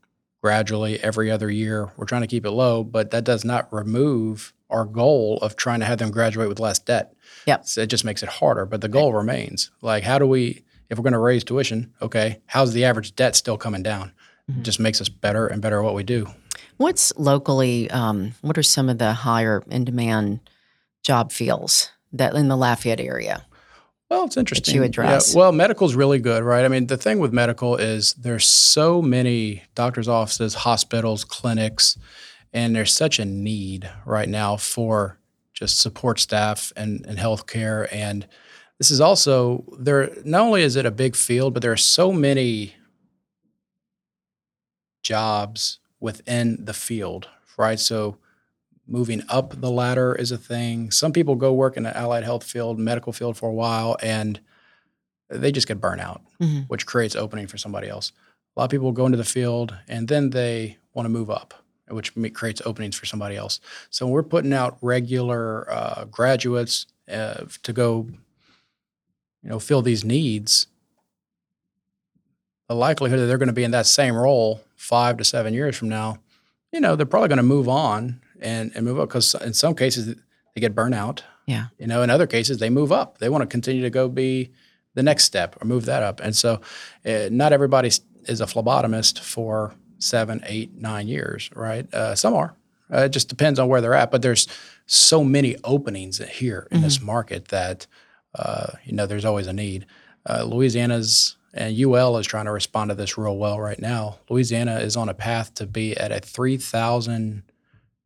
[0.43, 2.83] gradually every other year, we're trying to keep it low.
[2.85, 6.79] But that does not remove our goal of trying to have them graduate with less
[6.79, 7.15] debt.
[7.47, 7.67] Yep.
[7.67, 8.67] So it just makes it harder.
[8.67, 9.71] But the goal remains.
[9.83, 13.37] Like, how do we, if we're going to raise tuition, okay, how's the average debt
[13.37, 14.13] still coming down?
[14.49, 16.27] It just makes us better and better at what we do.
[16.77, 17.91] What's locally?
[17.91, 20.41] Um, what are some of the higher in demand
[21.03, 23.45] job fields that in the Lafayette area?
[24.11, 24.75] Well, it's interesting.
[24.75, 25.33] you address.
[25.33, 26.65] Yeah, well, medical's really good, right?
[26.65, 31.97] I mean, the thing with medical is there's so many doctors' offices, hospitals, clinics,
[32.53, 35.21] and there's such a need right now for
[35.55, 37.87] just support staff and, and healthcare.
[37.93, 38.27] And
[38.79, 40.11] this is also there.
[40.25, 42.75] Not only is it a big field, but there are so many
[45.05, 47.79] jobs within the field, right?
[47.79, 48.19] So
[48.91, 50.91] moving up the ladder is a thing.
[50.91, 54.41] Some people go work in the allied health field, medical field for a while, and
[55.29, 56.67] they just get burnt out, Mhm.
[56.69, 58.11] which creates opening for somebody else.
[58.57, 61.55] A lot of people go into the field and then they want to move up,
[61.89, 63.61] which creates openings for somebody else.
[63.91, 68.09] So we're putting out regular uh, graduates uh, to go,
[69.43, 70.67] you know, fill these needs.
[72.69, 75.77] The likelihood that they're going to be in that same role five to seven years
[75.77, 76.19] from now,
[76.73, 79.75] you know, they're probably going to move on and, and move up because in some
[79.75, 80.15] cases
[80.55, 81.23] they get burnt out.
[81.47, 81.67] Yeah.
[81.79, 83.19] You know, in other cases they move up.
[83.19, 84.51] They want to continue to go be
[84.95, 86.21] the next step or move that up.
[86.21, 86.61] And so,
[87.05, 91.93] uh, not everybody is a phlebotomist for seven, eight, nine years, right?
[91.93, 92.55] Uh, some are.
[92.93, 94.11] Uh, it just depends on where they're at.
[94.11, 94.49] But there's
[94.87, 97.87] so many openings here in this market that
[98.35, 99.87] uh, you know there's always a need.
[100.29, 104.19] Uh, Louisiana's and UL is trying to respond to this real well right now.
[104.29, 107.43] Louisiana is on a path to be at a 3,000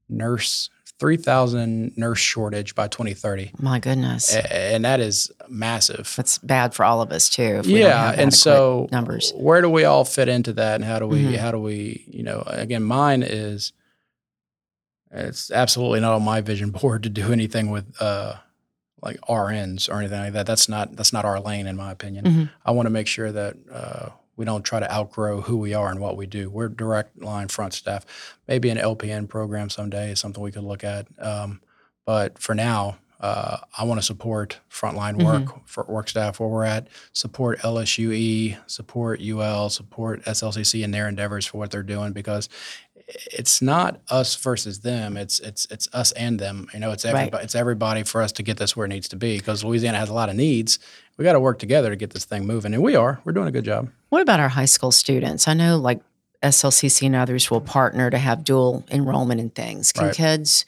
[0.09, 3.51] nurse 3,000 nurse shortage by 2030.
[3.59, 4.33] My goodness.
[4.35, 6.13] And that is massive.
[6.17, 7.63] That's bad for all of us too.
[7.65, 9.33] Yeah, and so numbers.
[9.35, 11.37] where do we all fit into that, and how do we Mhm.
[11.37, 13.73] how do we you know again mine is
[15.11, 18.35] it's absolutely not on my vision board to do anything with uh
[19.03, 20.47] like RNs or anything like that.
[20.47, 22.25] That's not that's not our lane in my opinion.
[22.25, 22.51] Mhm.
[22.65, 25.91] I want to make sure that uh, we don't try to outgrow who we are
[25.91, 26.51] and what we do.
[26.51, 28.05] We're direct line front staff.
[28.49, 31.07] Maybe an LPN program someday is something we could look at.
[31.19, 31.61] Um,
[32.05, 36.65] but for now, uh, I want to support frontline work for work staff where we're
[36.65, 36.89] at.
[37.13, 42.49] Support LSUE, support UL, support SLCC and their endeavors for what they're doing because
[43.07, 45.17] it's not us versus them.
[45.17, 46.69] It's it's it's us and them.
[46.75, 47.15] You know, it's Right.
[47.15, 47.45] everybody.
[47.45, 50.09] It's everybody for us to get this where it needs to be because Louisiana has
[50.09, 50.79] a lot of needs.
[51.17, 53.21] We got to work together to get this thing moving, and we are.
[53.25, 53.89] We're doing a good job.
[54.09, 55.47] What about our high school students?
[55.47, 56.01] I know like
[56.43, 59.93] SLCC and others will partner to have dual enrollment in things.
[59.93, 60.15] Can Right.
[60.15, 60.65] kids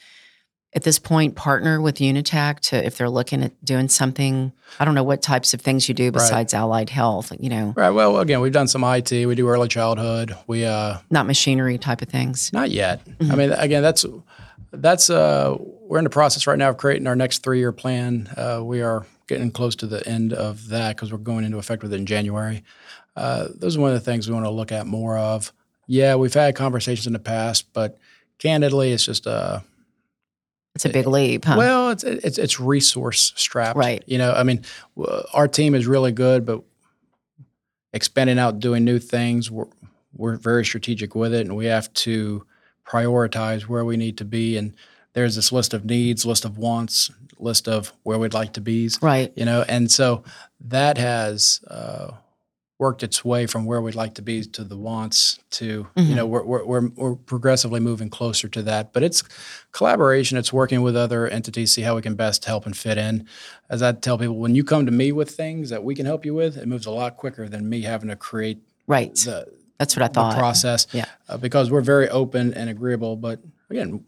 [0.73, 4.53] at this point partner with Unitech to if they're looking at doing something?
[4.79, 7.91] I don't know what types of things you do besides allied health, you know, Right.
[7.91, 9.11] Well, again, we've done some IT.
[9.27, 10.37] We do early childhood.
[10.47, 12.53] We uh, not machinery type of things.
[12.53, 13.01] Not yet.
[13.21, 14.07] I mean, again, that's
[14.73, 18.29] that's uh, we're in the process right now of creating our next three year plan.
[18.37, 21.83] Uh, we are getting close to the end of that because we're going into effect
[21.83, 22.63] with it in January.
[23.17, 25.53] Uh, those are one of the things we want to look at more of.
[25.87, 27.99] Yeah, we've had conversations in the past, but
[28.39, 29.63] candidly, it's just a
[30.75, 31.55] it's a big leap, huh?
[31.57, 34.05] well, it's it's it's resource strapped, Right.
[34.07, 34.63] You know, I mean,
[35.33, 36.63] our team is really good, but
[37.95, 39.67] expanding out, doing new things, we're
[40.13, 42.45] we're very strategic with it, and we have to
[42.87, 44.57] prioritize where we need to be.
[44.57, 44.75] And
[45.15, 48.91] there's this list of needs, list of wants, list of where we'd like to be.
[49.03, 49.33] right.
[49.37, 50.25] You know, and so
[50.61, 52.13] that has uh,
[52.79, 56.15] worked its way from where we'd like to be to the wants to you Mhm.
[56.17, 58.93] know we're, we're we're we're progressively moving closer to that.
[58.93, 59.23] But it's
[59.73, 60.37] collaboration.
[60.39, 63.27] It's working with other entities, see how we can best help and fit in.
[63.71, 66.25] As I tell people, when you come to me with things that we can help
[66.25, 69.15] you with, it moves a lot quicker than me having to create Right.
[69.15, 69.47] the
[69.79, 70.39] That's what I the thought.
[70.39, 70.87] process.
[70.93, 71.07] Yeah.
[71.29, 73.17] Uh, because we're very open and agreeable.
[73.17, 74.05] But again,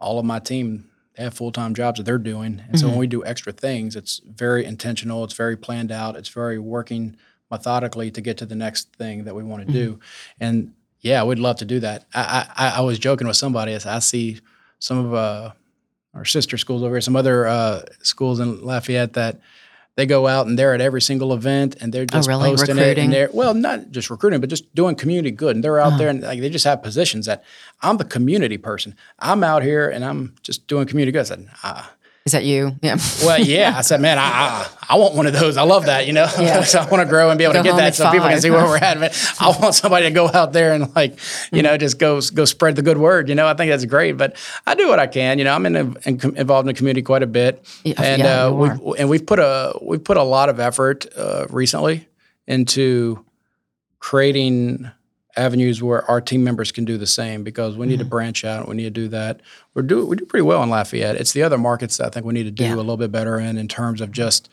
[0.00, 2.98] all of my team they have full time jobs that they're doing, and so when
[2.98, 5.24] we do extra things, it's very intentional.
[5.24, 6.16] It's very planned out.
[6.16, 7.16] It's very working
[7.50, 10.00] methodically to get to the next thing that we want to do.
[10.40, 12.06] And yeah, we'd love to do that.
[12.14, 14.40] I I, I was joking with somebody as I see
[14.78, 15.52] some of uh,
[16.14, 19.40] our sister schools over here, some other uh, schools in Lafayette that
[19.96, 22.50] they go out and they're at every single event and they're just Oh, really?
[22.50, 23.04] posting it Recruiting?
[23.04, 25.98] and they're well not just recruiting but just doing community good and they're out Uh-huh.
[25.98, 27.44] there and like they just have positions that
[27.82, 31.48] I'm the community person I'm out here and I'm just doing community good I said
[31.62, 31.92] ah.
[32.24, 32.74] Is that you?
[32.80, 32.96] Yeah.
[33.22, 33.74] well yeah.
[33.76, 35.58] I said man I, I I want one of those.
[35.58, 36.26] I love that you know?
[36.38, 36.62] Yeah.
[36.64, 38.28] so I want to grow and be able Go to get that at so people
[38.28, 41.18] can see where we're at but I want somebody to go out there and like
[41.52, 43.46] you know just go go spread the good word you know?
[43.46, 45.54] I think that's great but I do what I can you know?
[45.54, 47.62] I'm in, in involved in the community quite a bit.
[47.84, 51.06] Yeah, and yeah, uh, we've, and we've put a we've put a lot of effort
[51.16, 52.08] uh, recently
[52.46, 53.24] into
[53.98, 54.90] creating
[55.36, 58.04] avenues where our team members can do the same because we need Mm-hmm.
[58.04, 58.68] to branch out.
[58.68, 59.40] We need to do that.
[59.74, 61.16] We're do we do pretty well in Lafayette.
[61.16, 62.74] It's the other markets that I think we need to do Yeah.
[62.74, 64.48] a little bit better in in terms of just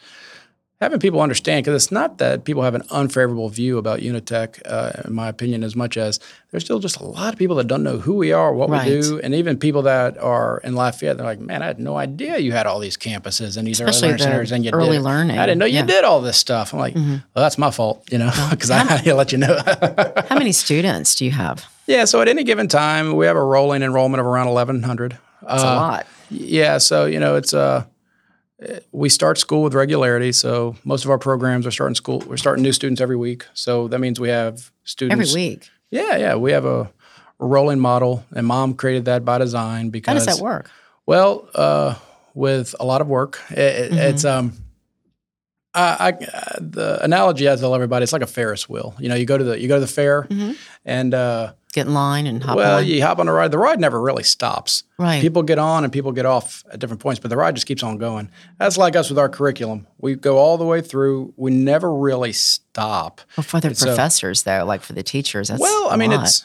[0.81, 4.91] having people understand because it's not that people have an unfavorable view about Unitech, uh,
[5.05, 7.83] in my opinion, as much as there's still just a lot of people that don't
[7.83, 8.85] know who we are, what Right.
[8.87, 11.95] we do, and even people that are in Lafayette, they're like, "Man, I had no
[11.97, 14.97] idea you had all these campuses and these Especially early learning centers, and you early
[14.97, 15.03] did.
[15.03, 15.37] learning.
[15.37, 15.85] I didn't know you Yeah.
[15.85, 19.03] did all this stuff." I'm like, "Well, that's my fault, you know, because I had
[19.05, 19.61] to let you know."
[20.29, 21.65] How many students do you have?
[21.87, 25.17] yeah, so at any given time, we have a rolling enrollment of around 1,100.
[25.47, 26.05] That's a lot.
[26.29, 27.83] Yeah, so you know, it's uh
[28.91, 30.31] we start school with regularity.
[30.31, 32.19] So most of our programs are starting school.
[32.27, 33.45] We're starting new students every week.
[33.53, 35.69] So that means we have students Every week.
[35.89, 36.91] Yeah, yeah, we have a,
[37.39, 40.11] rolling model, and Mom created that by design because.
[40.11, 40.69] How does that work?
[41.07, 41.95] well, uh,
[42.35, 43.97] with a lot of work, it, Mm-hmm.
[43.97, 44.53] it's um,
[45.73, 48.93] I, uh, the analogy I tell everybody, it's like a Ferris wheel.
[48.99, 50.55] You know, you go to the you go to the fair, Mhm.
[50.85, 52.57] and uh, Get in line and hop on.
[52.57, 52.85] well, on.
[52.85, 53.51] you hop on the ride.
[53.51, 54.83] The ride never really stops.
[54.97, 55.21] right.
[55.21, 57.81] People get on and people get off at different points, but the ride just keeps
[57.81, 58.29] on going.
[58.59, 59.87] That's like us with our curriculum.
[59.97, 61.33] We go all the way through.
[61.37, 63.21] We never really stop.
[63.37, 66.11] well, for the it's a- professors, though, like for the teachers, that's well, I mean,
[66.11, 66.23] lot.
[66.25, 66.43] it's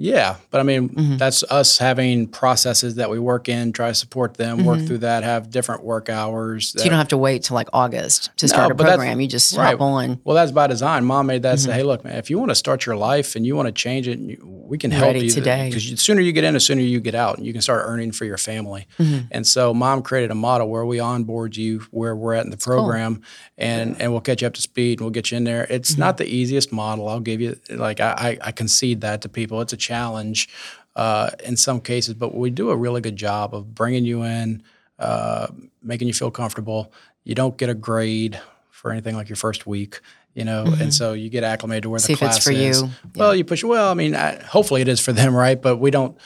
[0.00, 1.18] yeah, but I mean, Mhm.
[1.18, 4.86] that's us having processes that we work in, try to support them, work Mhm.
[4.86, 6.72] through that, have different work hours.
[6.76, 9.20] So you don't have to wait till like August to No, start a program.
[9.20, 9.70] You just right.
[9.72, 10.20] hop on.
[10.24, 11.04] Well, that's by design.
[11.04, 11.74] Mom made that say, Mhm.
[11.74, 14.06] "Hey, look, man, if you want to start your life and you want to change
[14.06, 15.68] it, you- we can help Ready you today.
[15.70, 17.82] Because the sooner you get in, the sooner you get out, and you can start
[17.86, 19.26] earning for your family." Mhm.
[19.32, 22.56] And so, Mom created a model where we onboard you where we're at in the
[22.56, 22.74] cool.
[22.74, 23.20] program,
[23.56, 25.66] and and we'll get you up to speed and we'll get you in there.
[25.70, 26.00] It's Mm-hmm.
[26.00, 27.08] not the easiest model.
[27.08, 29.60] I'll give you like I, I I concede that to people.
[29.60, 30.48] It's a challenge
[30.96, 34.62] uh, in some cases, but we do a really good job of bringing you in,
[34.98, 35.46] uh,
[35.82, 36.92] making you feel comfortable.
[37.24, 40.00] You don't get a grade for anything like your first week,
[40.34, 42.06] you know, and so you get acclimated to where Mm-hmm.
[42.06, 42.82] See the class for is.
[42.82, 42.90] you.
[43.16, 43.64] Well, you push.
[43.64, 45.60] Well, I mean, I, hopefully it is for them, right?
[45.60, 46.16] But we don't.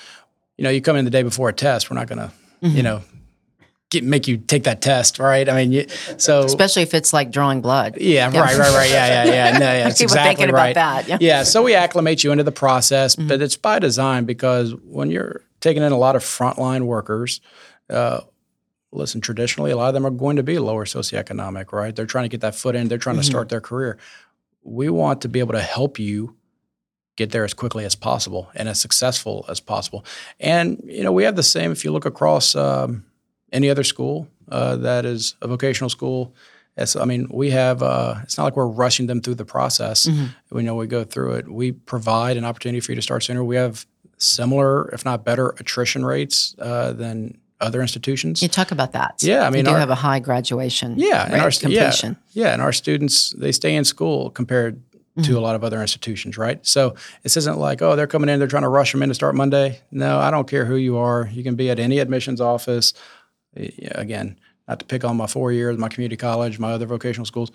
[0.58, 1.90] You know, you come in the day before a test.
[1.90, 2.30] We're not going to,
[2.62, 2.76] Mm-hmm.
[2.76, 3.02] you know,
[3.92, 5.48] get make you take that test, right?
[5.48, 7.98] I mean, you, so Especially if it's like drawing blood.
[8.00, 8.90] yeah, right, right, right.
[8.90, 9.58] Yeah, yeah, yeah.
[9.58, 10.70] No, yeah, that's exactly thinking right.
[10.70, 11.08] about that.
[11.08, 11.18] Yeah.
[11.20, 13.28] Yeah, so we acclimate you into the process, Mm-hmm.
[13.28, 17.40] but it's by design because when you're taking in a lot of frontline workers,
[17.90, 18.20] uh,
[18.90, 21.94] listen, traditionally, a lot of them are going to be lower socioeconomic, right?
[21.94, 23.20] They're trying to get that foot in, they're trying Mhm.
[23.20, 23.98] to start their career.
[24.64, 26.36] We want to be able to help you
[27.16, 30.04] get there as quickly as possible and as successful as possible.
[30.40, 33.04] And, you know, we have the same if you look across um,
[33.52, 36.34] any other school uh, that is a vocational school.
[36.76, 40.06] It's, I mean, we have, uh, it's not like we're rushing them through the process.
[40.06, 40.30] Mhm.
[40.50, 41.48] We know we go through it.
[41.52, 43.44] We provide an opportunity for you to start sooner.
[43.44, 43.84] We have
[44.16, 48.42] similar, if not better, attrition rates uh, than other institutions.
[48.42, 49.22] You talk about that.
[49.22, 50.94] Yeah, I mean, you do our- have a high graduation.
[50.98, 51.82] Yeah, and our stu- yeah.
[51.84, 52.16] completion.
[52.32, 54.80] Yeah, and our students they stay in school compared
[55.24, 56.66] to a lot of other institutions, right?
[56.66, 59.14] So this isn't like oh they're coming in, they're trying to rush them in to
[59.14, 59.80] start Monday.
[59.90, 61.28] No, I don't care who you are.
[61.30, 62.94] You can be at any admissions office.
[63.56, 64.38] Again,
[64.68, 67.50] not to pick on my four years, my community college, my other vocational schools.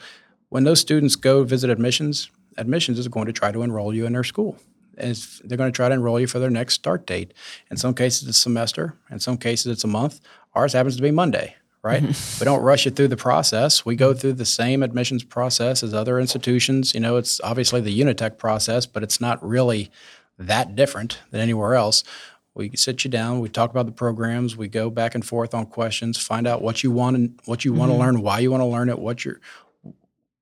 [0.49, 4.13] When those students go visit admissions, admissions is going to try to enroll you in
[4.13, 4.57] their school.
[4.97, 7.33] And it's, they're going to try to enroll you for their next start date.
[7.69, 8.95] In some cases, it's a semester.
[9.11, 10.21] In some cases, it's a month.
[10.55, 12.01] Ours happens to be Monday, right?
[12.39, 13.85] we don't rush you through the process.
[13.85, 16.93] We go through the same admissions process as other institutions.
[16.93, 19.91] You know, it's obviously the Unitech process, but it's not really
[20.39, 22.03] that different than anywhere else.
[22.57, 25.67] We sit you down, we talk about the programs, we go back and forth on
[25.67, 28.61] questions, find out what you want and what you want to learn, why you want
[28.61, 29.39] to learn it, what you're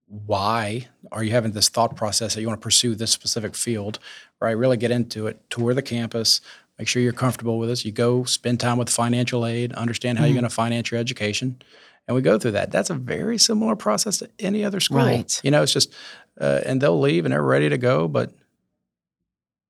[0.08, 3.99] why are you having this thought process that you want to pursue this specific field,
[4.39, 4.51] right?
[4.51, 6.39] Really get into it, tour the campus,
[6.80, 7.84] make sure you're comfortable with us.
[7.84, 11.62] You go spend time with financial aid, understand how you're going to finance your education.
[12.08, 12.71] And we go through that.
[12.71, 14.99] That's a very similar process to any other school.
[14.99, 15.41] Right.
[15.43, 15.93] You know, it's just,
[16.39, 18.08] uh, and they'll leave and they're ready to go.
[18.08, 18.32] But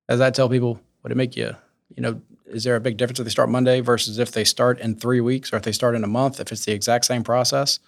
[0.10, 1.55] as I tell people, would it make you,
[1.95, 4.79] you know, is there a big difference if they start Monday versus if they start
[4.79, 6.39] in three weeks or if they start in a month?
[6.39, 7.79] If it's the exact same process,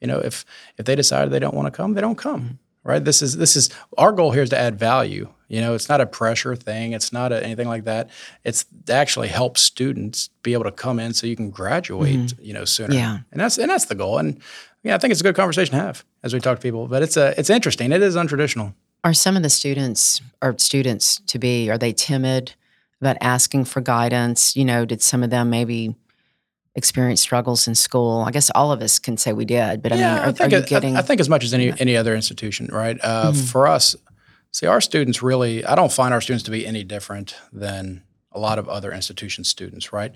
[0.00, 0.44] you know, if
[0.78, 2.58] if they decide they don't want to come, they don't come.
[2.82, 3.04] Right.
[3.04, 5.28] This is this is our goal here is to add value.
[5.48, 6.92] You know, it's not a pressure thing.
[6.92, 8.10] It's not a, anything like that.
[8.44, 12.16] It's to actually help students be able to come in so you can graduate.
[12.16, 12.44] Mm-hmm.
[12.44, 12.94] You know, sooner.
[12.94, 13.18] Yeah.
[13.32, 14.18] And that's and that's the goal.
[14.18, 14.40] And
[14.84, 16.86] yeah, I think it's a good conversation to have as we talk to people.
[16.86, 17.90] But it's a it's interesting.
[17.90, 18.72] It is untraditional.
[19.02, 22.54] Are some of the students or students to be, are they timid
[23.00, 24.56] about asking for guidance?
[24.56, 25.94] You know, did some of them maybe
[26.74, 28.24] experience struggles in school?
[28.26, 30.40] I guess all of us can say we did, but I mean, are, I think
[30.40, 32.98] are you it- I- getting, I, think as much as any any other institution, right?
[33.02, 33.96] Uh, For us,
[34.52, 35.64] see, our students really.
[35.64, 39.44] I don't find our students to be any different than a lot of other institution
[39.44, 40.12] students, right?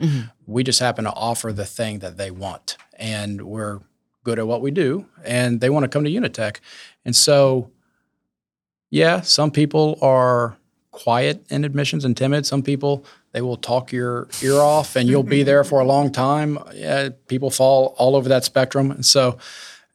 [0.46, 3.80] We just happen to offer the thing that they want, and we're
[4.24, 6.58] good at what we do, and they want to come to Unitech,
[7.04, 7.70] and so.
[8.92, 10.56] Yeah, some people are
[10.90, 12.46] quiet in admissions and timid.
[12.46, 15.46] Some people they will talk your ear off, and you'll be mm-hmm.
[15.46, 16.58] there for a long time.
[16.74, 19.38] Yeah, people fall all over that spectrum, and so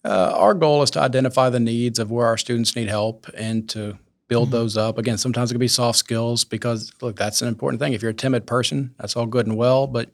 [0.06, 3.68] uh, our goal is to identify the needs of where our students need help and
[3.70, 4.58] to build mm-hmm.
[4.58, 4.98] those up.
[4.98, 7.93] Again, sometimes it can be soft skills because look, that's an important thing.
[7.93, 10.10] If you're a timid person, that's all good and well, but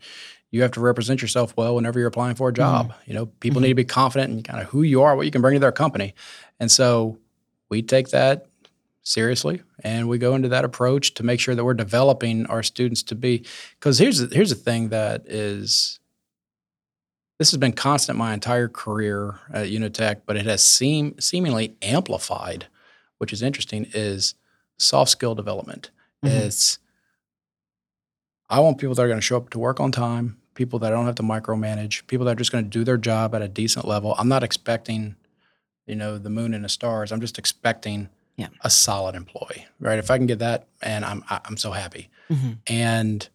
[0.50, 2.62] you have to represent yourself well whenever you're applying for a mm-hmm.
[2.62, 2.94] job.
[3.06, 5.32] You know, people need to be confident in kind of who you are, what you
[5.32, 6.14] can bring to their company.
[6.60, 7.18] And so
[7.70, 8.48] we take that
[9.12, 13.03] seriously and we go into that approach to make sure that we're developing our students
[13.03, 13.45] to be
[13.80, 15.99] because here's the, here's the thing that is
[17.41, 22.68] this has been constant my entire career at Unitech, but it has seem seemingly amplified,
[23.18, 24.36] which is interesting, is
[24.78, 25.89] soft skill development.
[26.24, 26.30] Mhm.
[26.30, 26.78] It's
[28.47, 30.93] I want people that are going to show up to work on time, people that
[30.93, 33.41] I don't have to micromanage, people that are just going to do their job at
[33.41, 34.14] a decent level.
[34.20, 35.16] I'm not expecting,
[35.88, 37.12] you know, the moon and the stars.
[37.12, 38.09] I'm just expecting
[38.42, 38.50] Yeah.
[38.62, 40.00] a solid employee, right?
[40.00, 42.10] If I can get that, and I'm I'm so happy.
[42.30, 42.58] Mhm.
[42.68, 43.30] And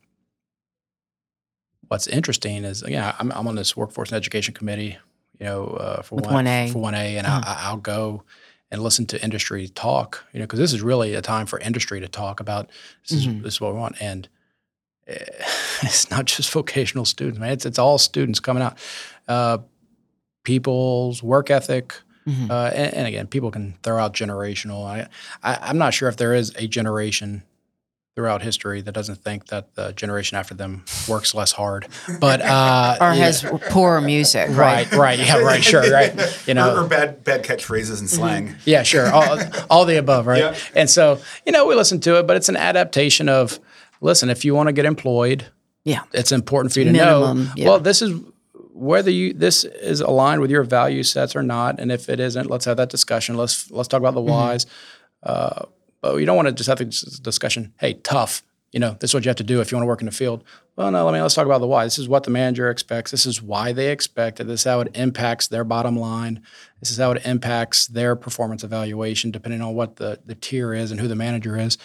[1.89, 4.99] what's interesting is, yeah, I'm, I'm on this workforce and education committee,
[5.39, 6.73] you know, uh, for With one 1A.
[6.73, 7.43] for one A, and Uh-huh.
[7.47, 8.23] I, I'll go
[8.71, 12.01] and listen to industry talk, you know, because this is really a time for industry
[12.01, 12.69] to talk about
[13.03, 13.43] this is Mhm.
[13.43, 14.29] this is what we want, and
[15.07, 15.25] eh,
[15.83, 17.53] it's not just vocational students, man.
[17.53, 18.77] It's it's all students coming out.
[19.29, 19.59] Uh,
[20.43, 21.95] people's work ethic,
[22.27, 22.51] Mhm.
[22.51, 24.85] uh, and, and again, people can throw out generational.
[24.87, 25.09] I,
[25.43, 27.43] I, I'm not sure if there is a generation
[28.17, 31.87] throughout history that doesn't think that the generation after them works less hard.
[32.19, 34.91] But uh, or yeah, has poor music, right?
[34.91, 36.15] right, right, yeah, right, sure, right.
[36.49, 38.57] You know, or, or bad bad catchphrases and slang.
[38.65, 40.41] yeah, sure, all, all the above, right?
[40.41, 40.57] Yeah.
[40.75, 43.61] And so, you know, we listen to it, but it's an adaptation of.
[44.03, 45.47] Listen, if you want to get employed,
[45.85, 46.03] Yeah.
[46.13, 47.51] it's important for you to Minimum, know.
[47.57, 47.67] yeah.
[47.69, 48.19] Well, this is
[48.77, 52.51] whether you this is aligned with your value sets or not, and if it isn't,
[52.51, 53.37] let's have that discussion.
[53.37, 54.31] Let's let's talk about the Mm-hmm.
[54.31, 54.67] whys.
[55.23, 55.65] Uh,
[56.03, 57.73] but you don't want to just have this discussion.
[57.81, 58.43] Hey, tough.
[58.73, 60.07] You know, this is what you have to do if you want to work in
[60.07, 60.45] the field.
[60.77, 61.85] Well, no, let me let's talk about the why.
[61.85, 63.11] This is what the manager expects.
[63.11, 64.45] This is why they expect it.
[64.45, 66.43] This is how it impacts their bottom line.
[66.81, 70.91] This is how it impacts their performance evaluation, depending on what the the tier is
[70.91, 71.79] and who the manager is.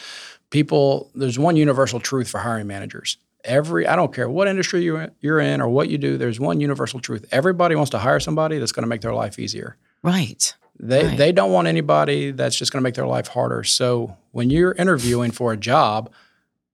[0.49, 3.17] People, there's one universal truth for hiring managers.
[3.43, 6.17] Every, I don't care what industry you're in, you're in or what you do.
[6.17, 7.25] There's one universal truth.
[7.31, 9.77] Everybody wants to hire somebody that's going to make their life easier.
[10.03, 10.53] Right.
[10.79, 11.17] They Right.
[11.17, 13.63] they don't want anybody that's just going to make their life harder.
[13.63, 16.11] So when you're interviewing for a job,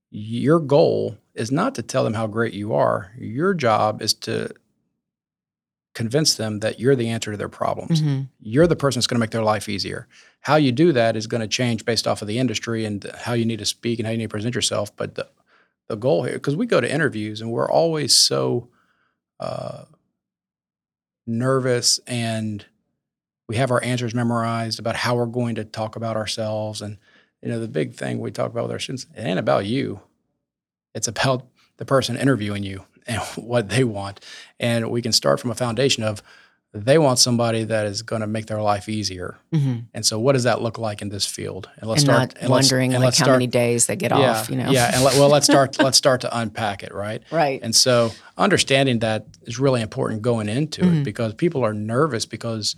[0.09, 3.11] your goal is not to tell them how great you are.
[3.17, 4.49] Your job is to
[5.93, 8.01] convince them that you're the answer to their problems.
[8.01, 8.27] Mhm.
[8.39, 10.07] You're the person that's going to make their life easier.
[10.41, 13.33] How you do that is going to change based off of the industry and how
[13.33, 14.95] you need to speak and how you need to present yourself.
[14.95, 15.27] But the,
[15.87, 18.69] the goal here, because we go to interviews and we're always so
[19.39, 19.85] uh,
[21.25, 22.65] nervous and
[23.47, 26.81] we have our answers memorized about how we're going to talk about ourselves.
[26.81, 26.97] And,
[27.41, 30.01] you know, the big thing we talk about with our students, it ain't about you.
[30.93, 34.23] It's about the person interviewing you and what they want.
[34.59, 36.21] And we can start from a foundation of
[36.73, 39.37] they want somebody that is going to make their life easier.
[39.53, 39.85] Mhm.
[39.93, 41.69] And so, what does that look like in this field?
[41.77, 43.85] And let's And start not and let's- wondering and like let's how start- many days
[43.87, 44.69] they get yeah, off, you know?
[44.69, 45.77] Yeah, and let, well, let's start.
[45.81, 47.23] let's start to unpack it, right?
[47.31, 47.59] Right.
[47.63, 50.99] And so, understanding that is really important going into Mhm.
[51.01, 52.75] it because people are nervous because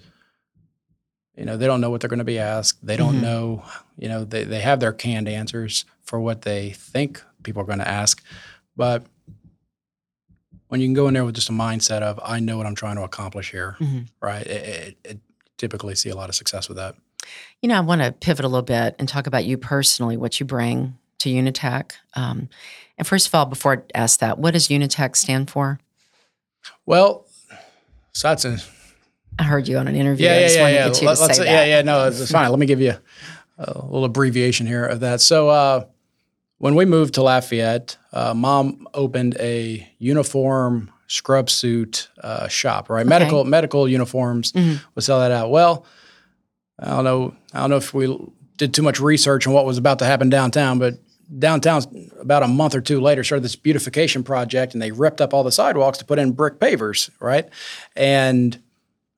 [1.35, 2.85] you know they don't know what they're going to be asked.
[2.85, 3.21] They don't Mhm.
[3.21, 3.63] know,
[3.97, 7.79] you know, they they have their canned answers for what they think people are going
[7.79, 8.21] to ask,
[8.75, 9.03] but
[10.69, 12.75] when you can go in there with just a mindset of I know what I'm
[12.75, 14.07] trying to accomplish here, Mhm.
[14.21, 14.45] right?
[14.47, 15.19] It, it, it
[15.57, 16.95] typically see a lot of success with that.
[17.61, 20.39] You know, I want to pivot a little bit and talk about you personally, what
[20.39, 21.91] you bring to Unitech.
[22.15, 22.49] Um,
[22.97, 25.79] and first of all, before I ask that, what does Unitech stand for?
[26.85, 27.25] Well,
[28.13, 28.57] so that's a
[29.37, 30.25] I heard you on an interview.
[30.25, 30.83] Yeah, I yeah, just yeah, yeah.
[30.85, 31.81] to get you Let- to let's- say yeah, yeah.
[31.81, 32.49] No, it's, it's fine.
[32.49, 32.93] Let me give you
[33.57, 35.21] a little abbreviation here of that.
[35.21, 35.85] So, uh,
[36.59, 42.89] when we moved to Lafayette, uh, mom opened a uniform scrub suit uh, shop.
[42.89, 44.51] Right, medical medical uniforms.
[44.51, 44.79] Mhm.
[44.93, 45.49] We'll sell that out.
[45.49, 45.85] Well,
[46.79, 47.33] I don't know.
[47.53, 48.15] I don't know if we
[48.57, 50.95] did too much research on what was about to happen downtown, but
[51.37, 51.81] downtown
[52.19, 55.43] about a month or two later started this beautification project, and they ripped up all
[55.43, 57.09] the sidewalks to put in brick pavers.
[57.19, 57.47] Right,
[57.95, 58.59] and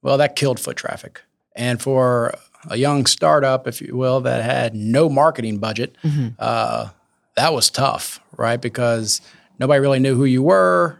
[0.01, 1.21] well, that killed foot traffic.
[1.55, 2.33] And for
[2.69, 6.35] a young startup, if you will, that had no marketing budget, Mhm.
[6.39, 6.87] uh,
[7.35, 8.61] that was tough, right?
[8.61, 9.21] Because
[9.59, 10.97] nobody really knew who you were.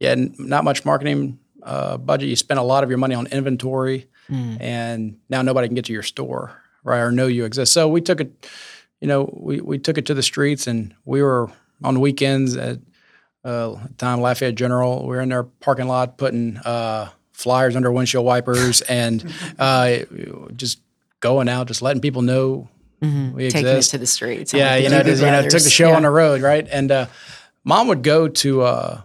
[0.00, 2.28] You had not much marketing uh, budget.
[2.28, 4.58] You spent a lot of your money on inventory, Mm.
[4.60, 6.52] and now nobody can get to your store,
[6.84, 7.72] right, or know you exist.
[7.72, 8.46] So we took it,
[9.00, 11.50] you know, we, we took it to the streets, and we were
[11.82, 12.78] on the weekends at
[13.42, 15.00] uh, time Lafayette General.
[15.06, 19.24] We were in their parking lot putting uh, flyers under windshield wipers and
[19.58, 20.00] uh,
[20.56, 20.80] just
[21.20, 22.68] going out, just letting people know
[23.02, 23.32] Mhm.
[23.34, 23.90] we Taking it exist.
[23.92, 24.52] to the streets.
[24.52, 25.96] yeah, you know, just, you know, took the show Yeah.
[25.96, 26.66] on the road, right?
[26.70, 27.06] And uh,
[27.64, 29.00] mom would go to uh,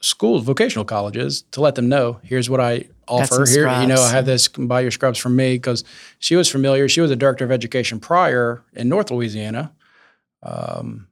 [0.00, 3.44] schools, vocational colleges, to let them know, here's what I offer.
[3.46, 4.48] Here, you know, I have this.
[4.48, 5.84] Buy your scrubs from me because
[6.18, 6.88] she was familiar.
[6.88, 9.72] She was a director of education prior in North Louisiana.
[10.42, 11.06] Um,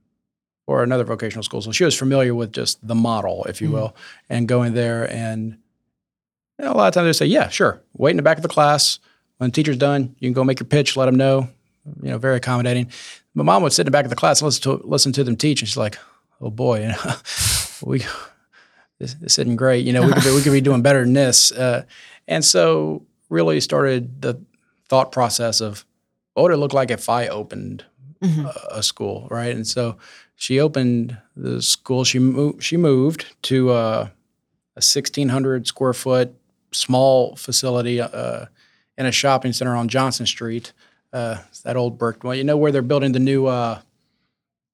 [0.66, 1.62] or another vocational school.
[1.62, 3.72] So she was familiar with just the model, if you Mhm.
[3.72, 3.96] will,
[4.28, 5.10] and going there.
[5.10, 5.56] And
[6.58, 7.80] you know, a lot of times they say, yeah, sure.
[7.96, 8.98] Wait in the back of the class.
[9.38, 11.48] When the teacher's done, you can go make your pitch, let them know.
[12.02, 12.90] You know, very accommodating.
[13.34, 15.24] My mom would sit in the back of the class and listen to, listen to
[15.24, 15.62] them teach.
[15.62, 15.96] And she's like,
[16.40, 17.14] oh boy, you know,
[17.82, 18.04] we,
[18.98, 19.86] this, this isn't great.
[19.86, 21.50] You know, we could, be, we could be doing better than this.
[21.50, 21.84] Uh,
[22.26, 24.38] and so really started the
[24.88, 25.84] thought process of
[26.34, 27.84] what would it look like if I opened
[28.22, 28.46] Mhm.
[28.46, 29.54] a, a school, right?
[29.54, 29.96] And so
[30.34, 32.02] she opened the school.
[32.02, 32.64] She moved.
[32.64, 34.08] She moved to uh,
[34.74, 36.34] a sixteen hundred square foot
[36.72, 38.46] small facility uh,
[38.98, 40.72] in a shopping center on Johnson Street.
[41.12, 42.22] Uh, it's that old brick.
[42.22, 43.46] Well, you know where they're building the new.
[43.46, 43.80] Uh,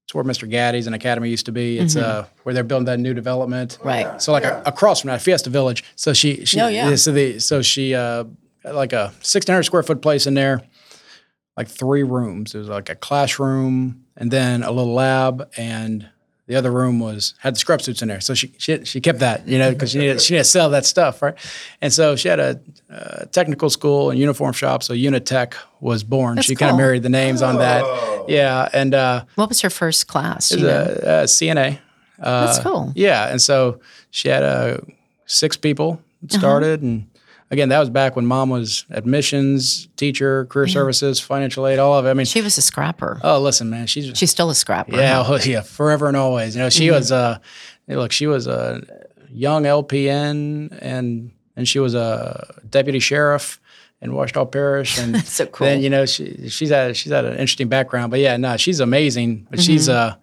[0.05, 0.51] it's where Mr.
[0.51, 1.79] Gatti's and Academy used to be.
[1.79, 3.79] It's uh, where they're building that new development.
[3.85, 4.20] Right.
[4.20, 5.85] So like a, across from that Fiesta Village.
[5.97, 6.95] So she, she Oh, yeah.
[6.97, 8.25] So the so she uh
[8.64, 10.62] like a sixteen hundred square foot place in there,
[11.57, 12.55] like three rooms.
[12.55, 16.09] It was like a classroom and then a little lab and
[16.47, 18.20] the other room was had the scrub suits in there.
[18.20, 20.70] So she she, she kept that, you know, because she needed she needed to sell
[20.70, 21.34] that stuff, right?
[21.80, 24.82] And so she had a uh, technical school and uniform shop.
[24.82, 26.36] So Unitech was born.
[26.36, 27.84] That's she kind of married the names on that.
[28.28, 30.51] Yeah, and uh, What was her first class?
[30.53, 31.78] it was a, a CNA.
[32.20, 32.92] Uh, That's cool.
[32.95, 33.80] Yeah, and so
[34.11, 34.78] she had uh,
[35.26, 36.38] six people that Uh-huh.
[36.40, 37.07] started, and
[37.55, 42.05] again, that was back when mom was admissions, teacher, career services, financial aid, all of
[42.05, 42.11] it.
[42.11, 43.18] I mean, She was a scrapper.
[43.24, 44.96] oh, listen, man, she's She's still a scrapper.
[44.96, 45.34] yeah, huh?
[45.34, 46.55] oh, yeah, forever and always.
[46.55, 46.94] You know, she Mm-hmm.
[46.96, 47.38] was uh,
[47.88, 48.82] look, she was a
[49.30, 53.61] young LPN, and and she was a deputy sheriff
[54.02, 55.66] in Ouachita Parish, and That's so cool.
[55.66, 58.80] then you know she she's had she's had an interesting background, but yeah, no, she's
[58.80, 60.14] amazing, but she's uh.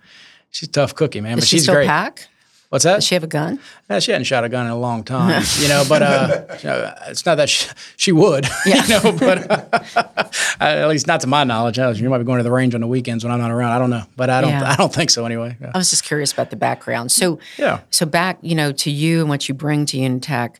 [0.53, 1.35] She's a tough cookie, man, Mm-hmm.
[1.39, 1.87] Does but she she's still great.
[1.87, 2.27] pack?
[2.71, 2.95] What's that?
[2.95, 3.59] Does she have a gun?
[3.89, 5.83] Yeah, she hadn't shot a gun in a long time, you know.
[5.89, 8.83] But uh, you know, it's not that she, she would, Yeah.
[8.85, 9.11] you know.
[9.11, 10.29] But uh,
[10.61, 11.77] at least not to my knowledge.
[11.77, 13.71] You might be going to the range on the weekends when I'm not around.
[13.73, 14.51] I don't know, but I don't.
[14.51, 14.71] Yeah.
[14.71, 15.57] I don't think so anyway.
[15.59, 15.71] Yeah.
[15.75, 17.11] I was just curious about the background.
[17.11, 17.81] So, Yeah.
[17.89, 20.55] so back, you know, to you and what you bring to Unitech.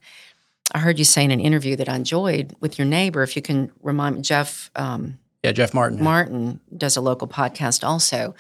[0.74, 3.24] I heard you say in an interview that I enjoyed with your neighbor.
[3.24, 6.04] If you can remind me, Jeff um, Yeah, Jeff Martin.
[6.04, 8.36] Martin does a local podcast also,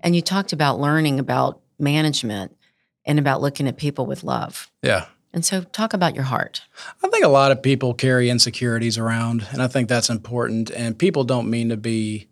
[0.00, 2.56] and you talked about learning about management
[3.04, 4.70] and about looking at people with love.
[4.82, 5.06] Yeah.
[5.32, 6.62] And so, talk about your heart.
[7.02, 10.70] I think a lot of people carry insecurities around, and I think that's important.
[10.70, 12.28] And people don't mean to be,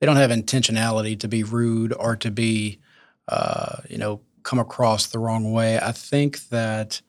[0.00, 2.78] they don't have intentionality to be rude or to be,
[3.26, 5.80] uh, you know, come across the wrong way.
[5.80, 7.00] I think that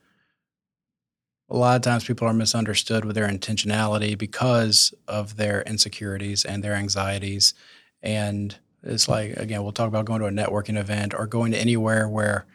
[1.49, 6.63] a lot of times people are misunderstood with their intentionality because of their insecurities and
[6.63, 7.53] their anxieties.
[8.01, 11.59] And it's like, again, we'll talk about going to a networking event or going to
[11.59, 12.45] anywhere where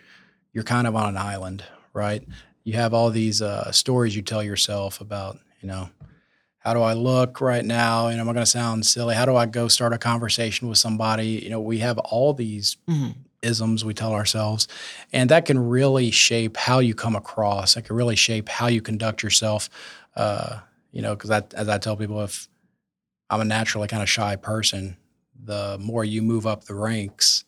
[0.52, 2.26] you're kind of on an island, right?
[2.64, 5.88] You have all these uh, stories you tell yourself about, you know,
[6.58, 8.08] how do I look right now?
[8.08, 9.14] And am I going to sound silly?
[9.14, 11.28] How do I go start a conversation with somebody?
[11.42, 13.14] You know, we have all these Mhm.
[13.42, 14.68] isms we tell ourselves,
[15.12, 17.76] and that can really shape how you come across.
[17.76, 19.70] It can really shape how you conduct yourself.
[20.14, 20.58] Uh,
[20.92, 22.46] you know, because as I tell people, if
[23.30, 24.98] I'm a naturally kind of shy person,
[25.42, 27.44] the more you move up the ranks,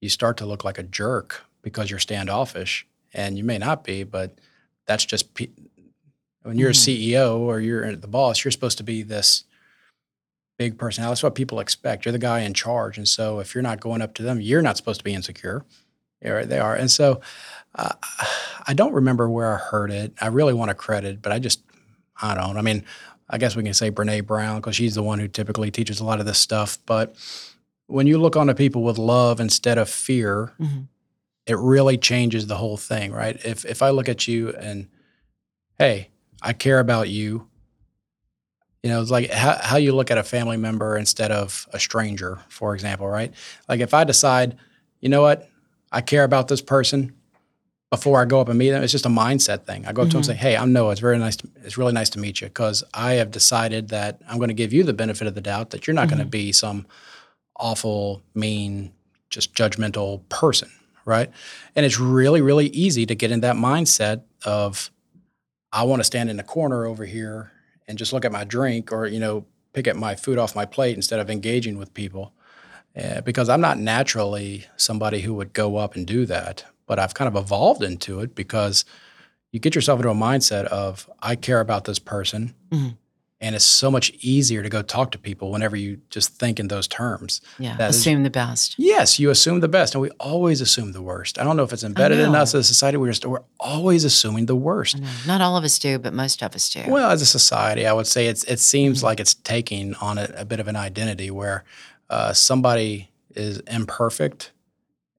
[0.00, 4.02] you start to look like a jerk because you're standoffish, and you may not be,
[4.02, 4.38] but
[4.86, 5.48] that's just pe-
[6.42, 6.72] when you're Mhm.
[6.72, 6.74] a
[7.14, 9.44] CEO or you're the boss, you're supposed to be this
[10.58, 11.12] big personality.
[11.12, 12.04] That's what people expect.
[12.04, 14.62] You're the guy in charge, and so if you're not going up to them, you're
[14.62, 15.64] not supposed to be insecure.
[16.22, 17.20] Yeah, right, they are, and so
[17.74, 17.92] uh,
[18.66, 20.12] I don't remember where I heard it.
[20.20, 21.60] I really want to credit, but I just
[22.22, 22.58] I don't.
[22.58, 22.84] I mean,
[23.30, 26.04] I guess we can say Brene Brown because she's the one who typically teaches a
[26.04, 26.78] lot of this stuff.
[26.84, 27.14] But
[27.86, 30.88] when you look onto people with love instead of fear, Mhm.
[31.50, 33.44] It really changes the whole thing, right?
[33.44, 34.86] If if I look at you and
[35.78, 37.48] hey, I care about you,
[38.84, 41.80] you know, it's like how, how you look at a family member instead of a
[41.80, 43.34] stranger, for example, right?
[43.68, 44.58] Like if I decide,
[45.00, 45.48] you know what,
[45.90, 47.16] I care about this person
[47.90, 49.84] before I go up and meet them, it's just a mindset thing.
[49.86, 50.32] I go up to them and mm-hmm.
[50.32, 50.92] say, hey, I'm Noah.
[50.92, 51.34] It's very nice.
[51.38, 54.54] To, it's really nice to meet you because I have decided that I'm going to
[54.54, 56.30] give you the benefit of the doubt that you're not going to mm-hmm.
[56.30, 56.86] be some
[57.56, 58.92] awful, mean,
[59.30, 60.70] just judgmental person,
[61.10, 61.30] right?
[61.74, 64.90] And it's really, really easy to get in that mindset of,
[65.72, 67.52] I want to stand in the corner over here
[67.86, 70.64] and just look at my drink or, you know, pick up my food off my
[70.64, 72.32] plate instead of engaging with people.
[72.96, 77.14] Uh, because I'm not naturally somebody who would go up and do that, but I've
[77.14, 78.84] kind of evolved into it because
[79.52, 82.54] you get yourself into a mindset of, I care about this person.
[82.70, 82.96] Mhm.
[83.42, 86.68] And it's so much easier to go talk to people whenever you just think in
[86.68, 87.40] those terms.
[87.58, 87.74] Yeah.
[87.78, 88.74] That is- Assume the best.
[88.78, 91.38] Yes, you assume the best, and we always assume the worst.
[91.38, 92.98] I don't know if it's embedded in us as a society.
[92.98, 95.00] We're just we're always assuming the worst.
[95.26, 96.82] Not all of us do, but most of us do.
[96.86, 100.28] Well, as a society, I would say it's it seems like it's taking on a,
[100.36, 101.64] a bit of an identity where
[102.10, 104.50] uh, somebody is imperfect,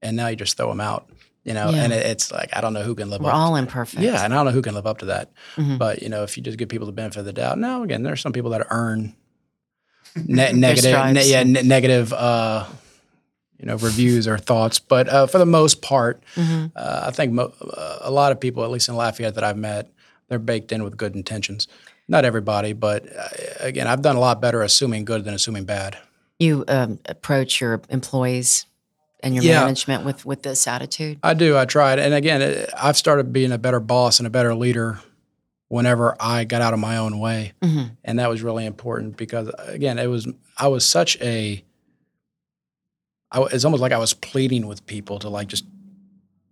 [0.00, 1.08] and now you just throw them out.
[1.44, 1.82] You know, Yeah.
[1.84, 3.34] and it, it's like I don't know who can live We're up.
[3.36, 4.02] all to imperfect.
[4.02, 5.32] Yeah, and I don't know who can live up to that.
[5.56, 5.76] Mhm.
[5.78, 8.02] But you know, if you just give people the benefit of the doubt, now again,
[8.04, 9.14] there's some people that earn
[10.26, 12.64] ne- negative, ne- yeah, ne- negative, uh,
[13.58, 14.78] you know, reviews or thoughts.
[14.78, 16.72] But uh, for the most part, Mhm.
[16.76, 19.56] uh, I think mo- uh, a lot of people, at least in Lafayette that I've
[19.56, 19.90] met,
[20.28, 21.66] they're baked in with good intentions.
[22.08, 23.28] Not everybody, but uh,
[23.60, 25.96] again, I've done a lot better assuming good than assuming bad.
[26.38, 28.66] You um, approach your employees
[29.22, 29.60] and your Yeah.
[29.60, 31.18] management with with this attitude.
[31.22, 31.56] I do.
[31.56, 34.98] I tried, and again, it, I've started being a better boss and a better leader
[35.68, 37.52] whenever I got out of my own way.
[37.62, 37.96] Mhm.
[38.04, 41.64] And that was really important because again, it was I was such a
[43.30, 45.64] I, it's almost like I was pleading with people to like just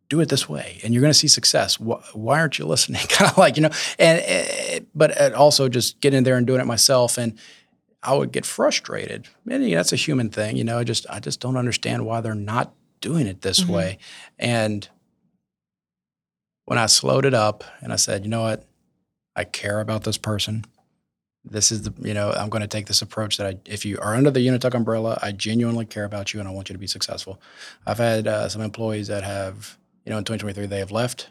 [0.09, 1.79] do it this way and you're going to see success.
[1.79, 3.03] Why, why aren't you listening?
[3.09, 6.47] kind of like, you know, and, uh, but uh, also just getting in there and
[6.47, 7.19] doing it myself.
[7.19, 7.39] And
[8.03, 9.29] I would get frustrated.
[9.49, 10.57] And you know, that's a human thing.
[10.57, 13.69] You know, I just, I just don't understand why they're not doing it this Mhm.
[13.69, 13.99] way.
[14.39, 14.89] And
[16.65, 18.65] when I slowed it up and I said, you know what,
[19.37, 20.65] I care about this person.
[21.45, 23.99] This is the, you know, I'm going to take this approach that I, if you
[24.01, 26.79] are under the Unitech umbrella, I genuinely care about you and I want you to
[26.79, 27.41] be successful.
[27.87, 31.31] I've had uh, some employees that have, you know, in 2023, they have left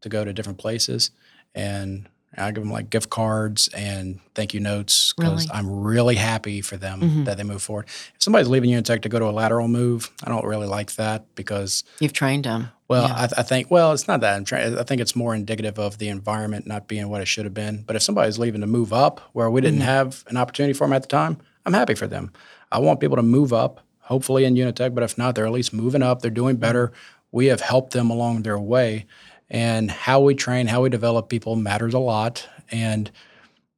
[0.00, 1.10] to go to different places
[1.54, 2.08] and
[2.40, 5.58] I give them like gift cards and thank you notes because Really?
[5.58, 7.24] I'm really happy for them Mhm.
[7.26, 7.86] that they move forward.
[7.88, 11.24] If somebody's leaving Unitech to go to a lateral move, I don't really like that
[11.34, 12.68] because You've trained them.
[12.88, 13.14] well, Yeah.
[13.14, 14.36] I, I think well, it's not that.
[14.36, 14.78] I'm trying.
[14.78, 17.84] I think it's more indicative of the environment not being what it should have been.
[17.86, 19.84] But if somebody's leaving to move up where we didn't Mhm.
[19.84, 21.36] have an opportunity for them at the time,
[21.66, 22.32] I'm happy for them.
[22.72, 24.94] I want people to move up, hopefully in Unitech.
[24.94, 26.22] But if not, they're at least moving up.
[26.22, 26.92] They're doing better.
[27.32, 29.06] We have helped them along their way,
[29.50, 32.48] and how we train, how we develop people matters a lot.
[32.70, 33.10] And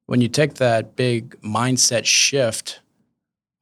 [0.07, 2.81] when you take that big mindset shift,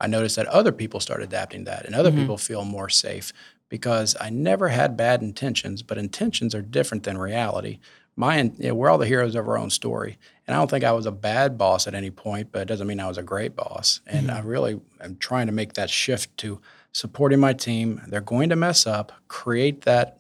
[0.00, 2.16] I noticed that other people start adapting that, and other Mhm.
[2.16, 3.32] people feel more safe
[3.68, 7.78] because I never had bad intentions, but intentions are different than reality.
[8.16, 10.84] My, you know, we're all the heroes of our own story, and I don't think
[10.84, 13.22] I was a bad boss at any point, but it doesn't mean I was a
[13.22, 14.00] great boss.
[14.06, 14.34] And Mhm.
[14.34, 16.60] I really am trying to make that shift to
[16.92, 18.00] supporting my team.
[18.08, 20.18] They're going to mess up, create that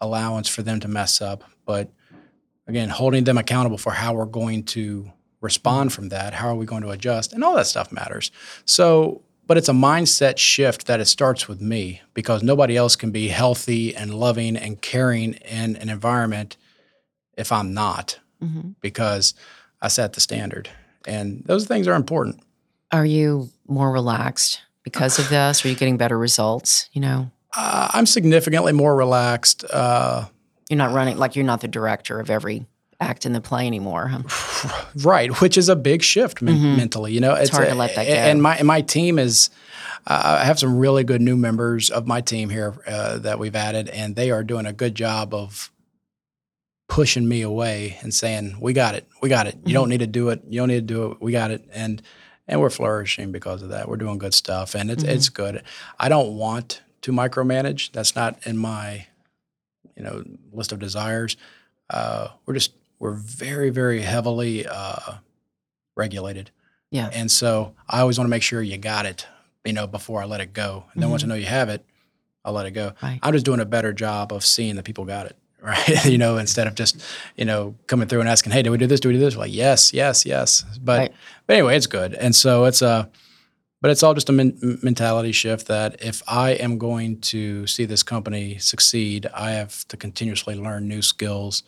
[0.00, 1.90] allowance for them to mess up, but
[2.66, 6.66] again, holding them accountable for how we're going to respond from that, how are we
[6.66, 8.30] going to adjust, and all that stuff matters.
[8.64, 13.10] So, but it's a mindset shift that it starts with me because nobody else can
[13.10, 16.56] be healthy and loving and caring in an environment
[17.36, 19.34] if I'm not, hmm because
[19.80, 20.68] I set the standard.
[21.06, 22.40] And those things are important.
[22.90, 25.64] Are you more relaxed because of this?
[25.64, 26.88] Are you getting better results?
[26.92, 29.64] You know, Uh, I'm significantly more relaxed.
[29.70, 30.26] Uh,
[30.68, 32.66] you're not running like you're not the director of every
[33.00, 34.08] act in the play anymore.
[34.08, 34.84] Huh?
[35.02, 36.76] right, which is a big shift men- Mhm.
[36.76, 37.12] mentally.
[37.12, 38.12] You know, it's, hard to let that go.
[38.12, 39.50] And my and my team is.
[40.06, 43.54] Uh, I have some really good new members of my team here uh, that we've
[43.56, 45.70] added, and they are doing a good job of
[46.88, 49.54] pushing me away and saying, "We got it, we got it.
[49.56, 49.72] You Mm-hmm.
[49.74, 50.42] don't need to do it.
[50.48, 51.18] You don't need to do it.
[51.20, 52.02] We got it." And
[52.46, 53.88] and we're flourishing because of that.
[53.88, 55.08] We're doing good stuff, and it's Mhm.
[55.08, 55.62] it's good.
[55.98, 57.90] I don't want to micromanage.
[57.92, 59.06] That's not in my
[59.96, 61.36] you know list of desires.
[61.90, 65.14] Uh, we're just we're very very heavily uh,
[65.96, 66.50] regulated,
[66.90, 67.10] Yeah.
[67.12, 69.26] and so I always want to make sure you got it,
[69.64, 70.84] you know, before I let it go.
[70.94, 71.84] And then once I know you have it,
[72.44, 72.90] I'll let it go.
[72.90, 73.06] Mm-hmm.
[73.06, 73.18] Right.
[73.22, 75.36] I'm just doing a better job of seeing that people got it.
[75.60, 77.02] Right, you know, instead of just,
[77.36, 79.00] you know, coming through and asking, "Hey, do we do this?
[79.00, 80.64] Do we do this?" We're Like, yes, yes, yes.
[80.80, 81.12] But, Right.
[81.48, 83.10] but anyway, it's good, and so it's a,
[83.80, 87.84] but it's all just a men- mentality shift that if I am going to see
[87.84, 91.62] this company succeed, I have to continuously learn new skills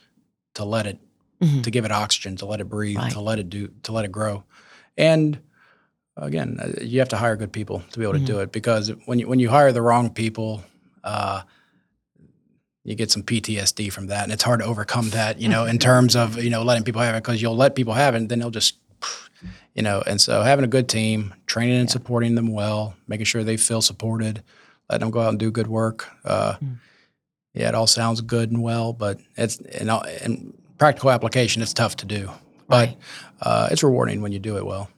[0.54, 0.98] to let it
[1.40, 1.62] Mhm.
[1.62, 3.12] to give it oxygen, to let it breathe, Right.
[3.12, 4.44] to let it do, to let it grow.
[4.98, 5.38] And
[6.16, 8.90] again, uh, you have to hire good people to be able to do it because
[9.06, 10.62] when you when you hire the wrong people,
[11.02, 11.42] uh,
[12.84, 15.40] you get some PTSD from that, and it's hard to overcome that.
[15.40, 17.94] You know, in terms of you know letting people have it because you'll let people
[17.94, 18.76] have it, and then they'll just.
[19.74, 23.42] You know, and so having a good team, training and supporting them well, making sure
[23.44, 24.42] they feel supported,
[24.88, 26.08] letting them go out and do good work.
[26.24, 26.76] Uh, Mm.
[27.52, 31.96] Yeah, it all sounds good and well, but it's all- in practical application, it's tough
[31.96, 32.30] to do.
[32.68, 32.98] But Right.
[33.42, 34.88] uh, it's rewarding when you do it well.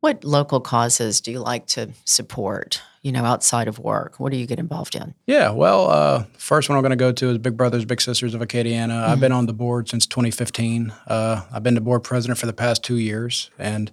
[0.00, 2.82] What local causes do you like to support?
[3.02, 5.14] You know, outside of work, what do you get involved in?
[5.26, 8.32] Yeah, well, uh, first one I'm going to go to is Big Brothers Big Sisters
[8.32, 9.08] of Acadiana.
[9.08, 10.92] I've been on the board since 2015.
[11.08, 13.90] Uh, I've been the board president for the past two years, and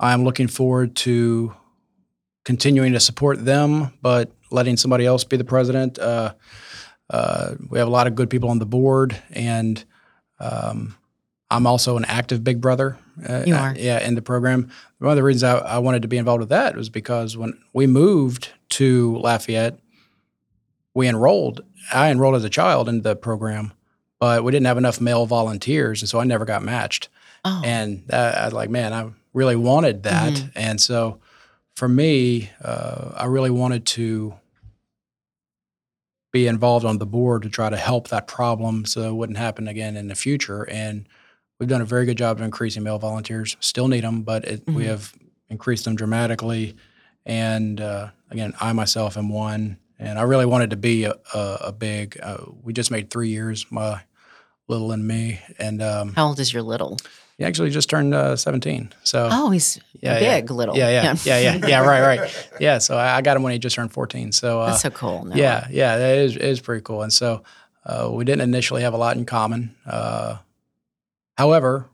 [0.00, 1.54] I'm looking forward to
[2.44, 5.98] continuing to support them, but letting somebody else be the president.
[5.98, 6.34] Uh,
[7.08, 9.84] uh, we have a lot of good people on the board, and
[10.40, 10.96] um,
[11.50, 12.96] I'm also an active Big Brother.
[13.28, 13.74] Uh, You are.
[13.76, 14.70] yeah, in the program.
[14.98, 17.58] One of the reasons I, I wanted to be involved with that was because when
[17.72, 19.78] we moved to Lafayette,
[20.94, 21.62] we enrolled.
[21.92, 23.72] I enrolled as a child into the program,
[24.18, 27.08] but we didn't have enough male volunteers, and so I never got matched.
[27.44, 30.34] Oh, And uh, I was like, man, I really wanted that.
[30.34, 30.52] Mhm.
[30.54, 31.18] And so
[31.74, 34.34] for me, uh, I really wanted to
[36.32, 39.66] be involved on the board to try to help that problem so it wouldn't happen
[39.66, 40.62] again in the future.
[40.68, 41.08] And
[41.60, 43.56] we've done a very good job of increasing male volunteers.
[43.60, 44.88] Still need them, but it, we Mhm.
[44.88, 45.12] have
[45.48, 46.74] increased them dramatically.
[47.26, 51.58] And uh, again, I myself am one, and I really wanted to be a, a,
[51.66, 52.18] a big.
[52.20, 54.00] Uh, we just made three years, my
[54.68, 56.96] little and me, and um, how old is your little?
[57.38, 58.92] He actually just turned uh, 17.
[59.02, 60.54] So Oh, he's yeah, big yeah.
[60.54, 60.76] little.
[60.76, 62.48] Yeah, yeah, yeah, yeah, yeah, right, right.
[62.60, 64.32] Yeah, so I, I got him when he just turned 14.
[64.32, 65.24] So uh, That's so cool.
[65.24, 65.36] Noah.
[65.38, 67.02] yeah, yeah, that is it is pretty cool.
[67.02, 67.42] And so
[67.86, 69.74] uh, we didn't initially have a lot in common.
[71.40, 71.86] However,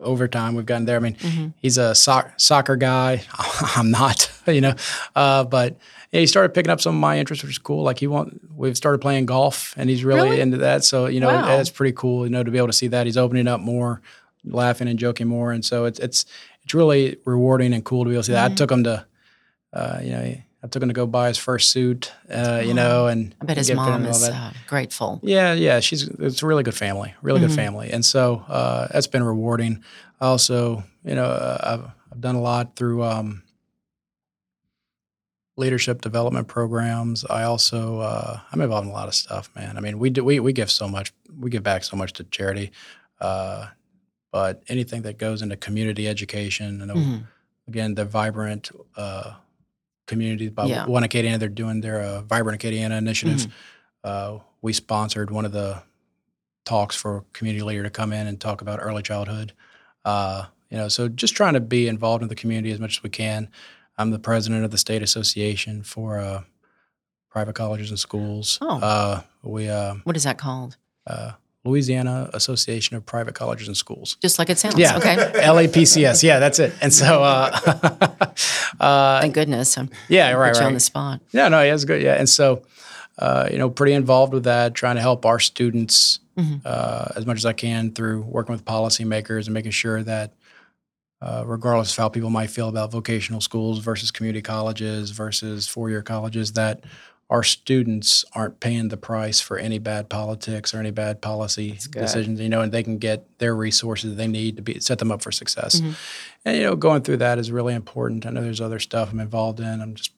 [0.00, 0.96] over time we've gotten there.
[0.96, 1.46] I mean, Mm-hmm.
[1.58, 3.22] he's a soc- soccer guy.
[3.76, 4.74] I'm not, you know,
[5.14, 5.78] uh, but
[6.12, 7.82] yeah, he started picking up some of my interests, which is cool.
[7.84, 10.40] Like he want, we've started playing golf, and he's really, Really?
[10.40, 10.82] into that.
[10.84, 11.46] So you know, Wow.
[11.46, 12.24] that's pretty cool.
[12.26, 14.00] You know, to be able to see that he's opening up more,
[14.44, 16.24] laughing and joking more, and so it's it's
[16.64, 18.52] it's really rewarding and cool to be able to see that.
[18.52, 19.06] I took him to,
[19.72, 20.34] uh, you know.
[20.62, 23.56] I took him to go buy his first suit, uh, you know, and I bet
[23.56, 25.20] his mom is uh, grateful.
[25.22, 27.48] Yeah, yeah, she's it's a really good family, really Mm-hmm.
[27.48, 29.84] good family, and so uh, that's been rewarding.
[30.20, 33.42] I Also, you know, uh, I've I've done a lot through um,
[35.56, 37.24] leadership development programs.
[37.24, 39.76] I also uh, I'm involved in a lot of stuff, man.
[39.76, 42.24] I mean, we do we we give so much, we give back so much to
[42.24, 42.70] charity,
[43.20, 43.68] uh,
[44.32, 47.26] but anything that goes into community education and Mhm.
[47.68, 48.70] again the vibrant
[50.08, 50.86] uh, community by Yeah.
[50.86, 53.40] one Acadiana, they're doing their uh, vibrant Acadiana initiative.
[53.40, 53.48] Mm-hmm.
[54.04, 55.82] Uh, we sponsored one of the
[56.64, 59.52] talks for community leader to come in and talk about early childhood.
[60.04, 63.02] Uh, you know, so just trying to be involved in the community as much as
[63.02, 63.48] we can.
[63.96, 66.42] I'm the president of the state association for uh,
[67.30, 68.58] private colleges and schools.
[68.60, 68.78] Oh.
[68.80, 70.76] Uh, we uh, What is that called?
[71.64, 74.16] Louisiana Association of Private Colleges and Schools.
[74.22, 74.78] Just like it sounds.
[74.78, 74.96] Yeah.
[74.96, 75.16] Okay.
[75.34, 76.22] LAPCS.
[76.22, 76.72] Yeah, that's it.
[76.80, 77.50] And so, uh,
[78.80, 79.76] uh, Thank goodness.
[79.76, 81.20] I'm yeah, right, you on the spot.
[81.32, 82.00] Yeah, no, yeah, it's good.
[82.02, 82.62] Yeah, and so,
[83.18, 86.20] uh, you know, pretty involved with that, trying to help our students
[86.64, 90.34] uh, as much as I can through working with policymakers and making sure that,
[91.20, 96.02] uh, regardless of how people might feel about vocational schools versus community colleges versus four-year
[96.02, 96.84] colleges, that
[97.30, 102.40] our students aren't paying the price for any bad politics or any bad policy decisions.
[102.40, 105.20] You know, and they can get their resources they need to be set them up
[105.20, 105.80] for success.
[106.44, 108.24] And you know, going through that is really important.
[108.24, 109.82] I know there's other stuff I'm involved in.
[109.82, 110.12] I'm just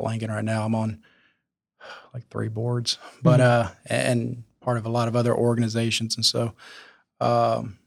[0.00, 0.64] blanking right now.
[0.64, 1.02] I'm on
[2.14, 6.16] like three boards, but uh, and part of a lot of other organizations.
[6.16, 6.52] And so,
[7.20, 7.78] um,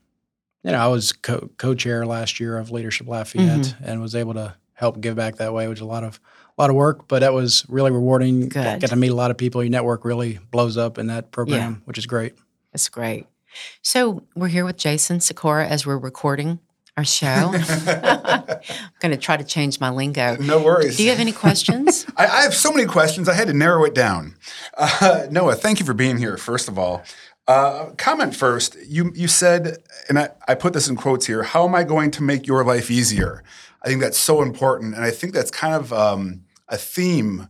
[0.63, 4.55] you know, I was co- co-chair last year of Leadership Lafayette and was able to
[4.73, 6.21] help give back that way, which a lot of
[6.59, 8.49] a lot of work, but that was really rewarding.
[8.49, 8.81] Good.
[8.81, 9.63] Get to meet a lot of people.
[9.63, 12.33] Your network really blows up in that program, which is great.
[12.73, 13.27] That's great.
[13.81, 16.59] So we're here with Jason Sikora as we're recording
[16.97, 17.53] our show.
[17.53, 18.59] I'm
[18.99, 20.35] going to try to change my lingo.
[20.35, 20.97] No worries.
[20.97, 22.05] Do you have any questions?
[22.17, 23.29] I, I have so many questions.
[23.29, 24.35] I had to narrow it down.
[24.77, 26.35] Uh, Noah, thank you for being here.
[26.35, 27.03] First of all,
[27.47, 28.75] uh, comment first.
[28.85, 29.77] You you said,
[30.09, 31.43] and I, I put this in quotes here.
[31.43, 33.43] How am I going to make your life easier?
[33.81, 37.49] I think that's so important, and I think that's kind of um, a theme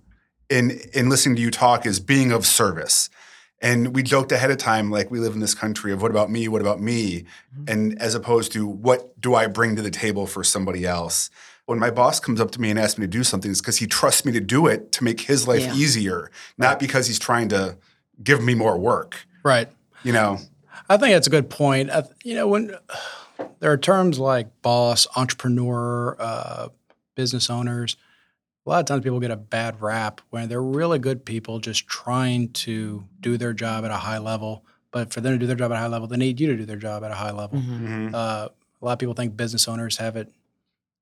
[0.49, 3.09] in in listening to you talk is being of service.
[3.61, 6.31] And we joked ahead of time, like we live in this country of what about
[6.31, 6.47] me?
[6.47, 7.25] What about me?
[7.67, 11.29] And as opposed to what do I bring to the table for somebody else?
[11.65, 13.77] When my boss comes up to me and asks me to do something, it's because
[13.77, 15.75] he trusts me to do it to make his life Yeah.
[15.75, 17.77] easier, not because he's trying to
[18.23, 19.27] give me more work.
[19.43, 19.67] Right.
[20.03, 20.39] You know,
[20.89, 21.89] I think that's a good point.
[21.91, 22.73] I, you know, when
[23.59, 26.69] there are terms like boss, entrepreneur, uh,
[27.15, 27.97] business owners,
[28.69, 31.87] a lot of times people get a bad rap when they're really good people just
[31.87, 34.63] trying to do their job at a high level.
[34.91, 36.55] But for them to do their job at a high level, they need you to
[36.55, 37.59] do their job at a high level.
[37.59, 38.13] Mhm.
[38.13, 38.49] Uh,
[38.81, 40.31] a lot of people think business owners have it,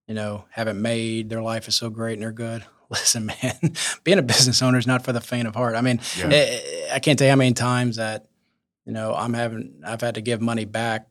[0.08, 1.30] you know, have it made.
[1.30, 2.64] Their life is so great and they're good.
[2.90, 3.58] Listen, man,
[4.06, 5.76] being a business owner is not for the faint of heart.
[5.76, 6.30] I mean, Yeah.
[6.32, 8.28] I, I can't tell you how many times that,
[8.86, 11.08] you know, I'm having, I've had to give money back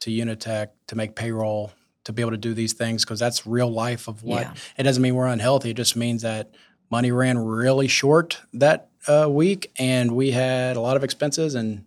[0.00, 1.70] to Unitech to make payroll
[2.08, 4.40] to be able to do these things because that's real life of what.
[4.40, 4.54] Yeah.
[4.78, 5.70] It doesn't mean we're unhealthy.
[5.70, 6.50] It just means that
[6.90, 11.84] money ran really short that uh, week and we had a lot of expenses and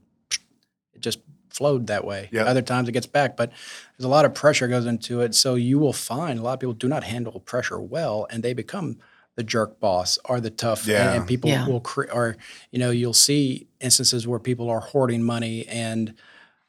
[0.93, 1.19] it just
[1.49, 2.29] flowed that way.
[2.31, 2.43] Yeah.
[2.43, 3.49] Other times it gets back, but
[3.97, 5.33] there's a lot of pressure goes into it.
[5.33, 8.53] So you will find a lot of people do not handle pressure well, and they
[8.53, 8.97] become
[9.35, 10.81] the jerk boss or the tough.
[10.81, 11.13] and- Yeah.
[11.13, 11.67] And, people Yeah.
[11.67, 12.37] will create or
[12.69, 16.13] you know you'll see instances where people are hoarding money and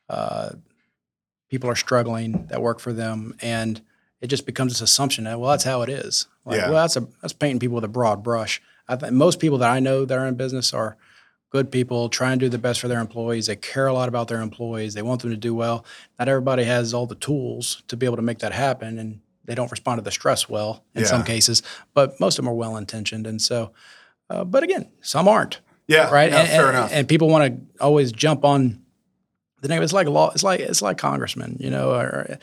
[0.08, 0.50] uh,
[1.52, 3.82] people are struggling that work for them, and
[4.22, 6.26] it just becomes this assumption that well that's how it is.
[6.46, 6.70] Like, Yeah.
[6.70, 8.60] Well, that's a that's painting people with a broad brush.
[8.88, 10.96] I think most people that I know that are in business are
[11.50, 13.46] good people, try and do the best for their employees.
[13.46, 14.94] They care a lot about their employees.
[14.94, 15.84] They want them to do well.
[16.18, 19.54] Not everybody has all the tools to be able to make that happen, and they
[19.54, 21.26] don't respond to the stress well in some Yeah.
[21.26, 21.62] cases.
[21.92, 23.72] But most of them are well intentioned, and so.
[24.30, 26.30] Uh, but again, some aren't yeah, right?
[26.30, 26.90] no, and, fair and- enough.
[26.94, 27.44] And people want
[27.76, 28.81] to always jump on
[29.62, 29.82] the name.
[29.82, 30.30] It's like law.
[30.34, 31.92] It's like it's like congressmen, you know.
[31.92, 32.38] Or,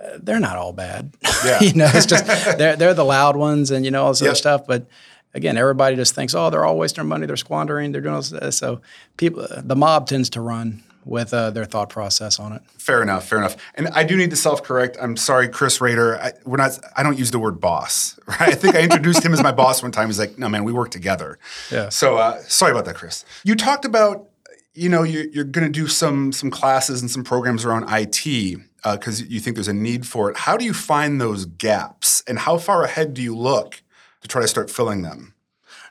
[0.00, 1.12] uh, they're not all bad.
[1.44, 1.60] Yeah.
[1.62, 2.24] you know, it's just
[2.58, 4.28] they're they're the loud ones, and you know all this Yep.
[4.28, 4.66] other stuff.
[4.66, 4.86] But
[5.34, 7.26] again, everybody just thinks, oh, they're all wasting their money.
[7.26, 7.92] They're squandering.
[7.92, 8.56] They're doing all this.
[8.58, 8.80] So
[9.16, 12.62] people, the mob tends to run with uh, their thought process on it.
[12.78, 13.26] Fair enough.
[13.26, 13.56] Fair enough.
[13.74, 14.96] And I do need to self-correct.
[15.00, 16.16] I'm sorry, Chris Rader.
[16.20, 16.78] I, we're not.
[16.96, 18.18] I don't use the word boss.
[18.26, 18.50] Right?
[18.50, 20.06] I think I introduced him as my boss one time.
[20.08, 21.38] He's like, "No, man, we work together."
[21.70, 21.88] Yeah.
[21.90, 23.24] So uh, sorry about that, Chris.
[23.44, 24.26] You talked about,
[24.74, 28.58] you know, you, you're going to do some some classes and some programs around IT
[28.82, 30.36] because uh, you think there's a need for it.
[30.36, 33.82] How do you find those gaps, and how far ahead do you look
[34.22, 35.34] to try to start filling them?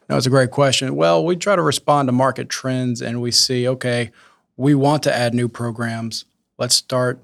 [0.10, 0.96] No, it's a great question.
[0.96, 4.12] Well, we try to respond to market trends, and we see, okay,
[4.58, 6.26] we want to add new programs.
[6.58, 7.24] Let's start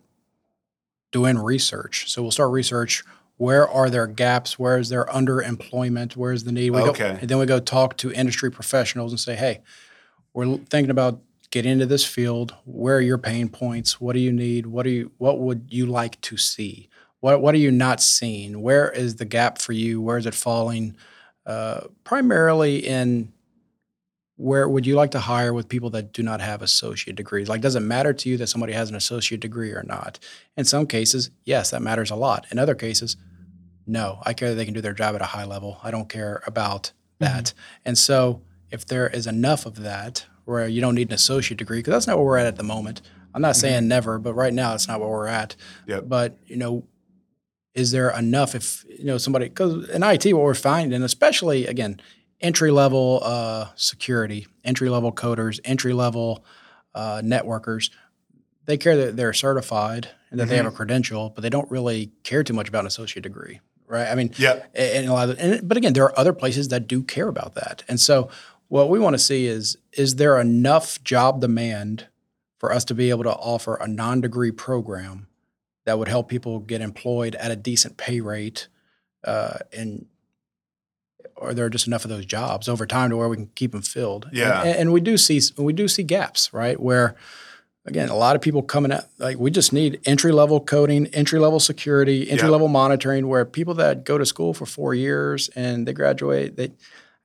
[1.12, 2.10] doing research.
[2.10, 3.04] So we'll start research.
[3.38, 4.58] Where are there gaps?
[4.58, 6.16] Where is there underemployment?
[6.16, 6.72] Where is the need?
[6.72, 7.14] We Okay.
[7.14, 9.62] Go, and then we go talk to industry professionals and say, hey,
[10.34, 11.20] we're thinking about
[11.52, 12.56] getting into this field.
[12.66, 14.02] Where are your pain points?
[14.02, 14.68] What do you need?
[14.68, 16.90] What do you what would you like to see?
[17.20, 18.62] What what are you not seeing?
[18.62, 20.02] Where is the gap for you?
[20.02, 20.96] Where is it falling?
[21.46, 23.32] Uh, primarily in
[24.38, 27.50] where would you like to hire with people that do not have associate degrees?
[27.50, 30.20] Like, does it matter to you that somebody has an associate degree or not?
[30.56, 32.46] In some cases, yes, that matters a lot.
[32.52, 33.18] In other cases,
[33.88, 35.80] no, I care that they can do their job at a high level.
[35.84, 37.54] I don't care about that.
[37.84, 41.80] And so, if there is enough of that where you don't need an associate degree,
[41.80, 43.02] because that's not where we're at at the moment.
[43.34, 45.56] I'm not saying never, but right now it's not where we're at.
[45.86, 46.06] Yep.
[46.08, 46.88] But you know,
[47.76, 52.00] is there enough if you know somebody because in IT what we're finding, especially again
[52.42, 56.44] entry level uh, security, entry level coders, entry level
[56.96, 57.92] uh, networkers,
[58.66, 62.12] they care that they're certified and that they have a credential, but they don't really
[62.24, 64.08] care too much about an associate degree, right?
[64.08, 66.88] I mean, yeah, and a lot of, and, but again, there are other places that
[66.88, 68.30] do care about that, and so
[68.68, 72.08] what we want to see is is there enough job demand
[72.58, 75.28] for us to be able to offer a non-degree program
[75.86, 78.68] that would help people get employed at a decent pay rate,
[79.24, 80.06] uh, and
[81.38, 83.82] are there just enough of those jobs over time to where we can keep them
[83.82, 84.30] filled?
[84.34, 84.64] Yeah.
[84.64, 86.80] and, and we do see we do see gaps, right?
[86.80, 87.16] Where
[87.86, 91.40] again, a lot of people coming out like we just need entry level coding, entry
[91.40, 93.28] level security, entry level monitoring.
[93.28, 96.72] Where people that go to school for four years and they graduate, they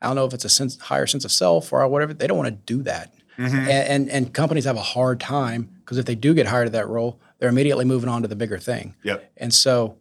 [0.03, 2.13] I don't know if it's a sense, higher sense of self or whatever.
[2.13, 5.99] They don't want to do that, and, and and companies have a hard time because
[5.99, 8.59] if they do get hired at that role, they're immediately moving on to the bigger
[8.59, 8.95] thing.
[9.03, 9.33] Yep.
[9.37, 9.97] And so,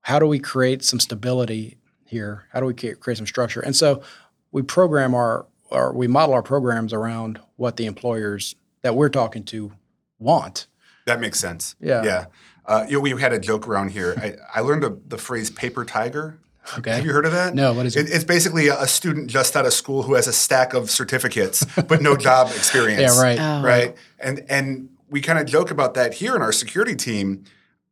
[0.00, 2.44] how do we create some stability here?
[2.52, 3.60] How do we create some structure?
[3.60, 4.02] And so,
[4.50, 9.44] we program our or we model our programs around what the employers that we're talking
[9.44, 9.72] to
[10.18, 10.66] want.
[11.06, 11.74] That makes sense.
[11.80, 12.04] Yeah.
[12.04, 12.26] Yeah.
[12.64, 14.14] Uh, you know, we had a joke around here.
[14.16, 16.38] I, I learned the, the phrase paper tiger.
[16.78, 16.92] Okay.
[16.92, 17.54] Have you heard of that?
[17.54, 18.08] No, what is it?
[18.10, 22.00] It's basically a student just out of school who has a stack of certificates but
[22.02, 23.00] no job experience.
[23.16, 23.38] Yeah, right.
[23.40, 23.62] Oh.
[23.62, 23.96] Right.
[24.20, 27.44] And and we kind of joke about that here in our security team.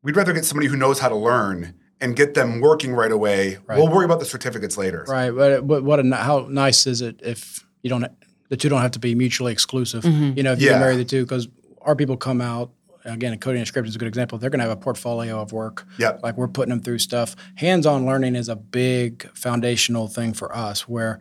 [0.03, 3.59] We'd rather get somebody who knows how to learn and get them working right away.
[3.69, 5.05] We'll worry about the certificates later.
[5.09, 5.31] Right.
[5.31, 8.07] But but what a, how nice is it if you don't
[8.51, 10.03] the two don't have to be mutually exclusive.
[10.05, 10.37] Mm-hmm.
[10.37, 10.73] You know, if you Yeah.
[10.75, 11.49] can marry the two, because
[11.83, 12.71] our people come out
[13.05, 13.39] again.
[13.39, 14.39] Coding and script is a good example.
[14.39, 15.87] They're going to have a portfolio of work.
[15.99, 16.23] Yep.
[16.23, 17.37] Like we're putting them through stuff.
[17.57, 20.89] Hands-on learning is a big foundational thing for us.
[20.89, 21.21] Where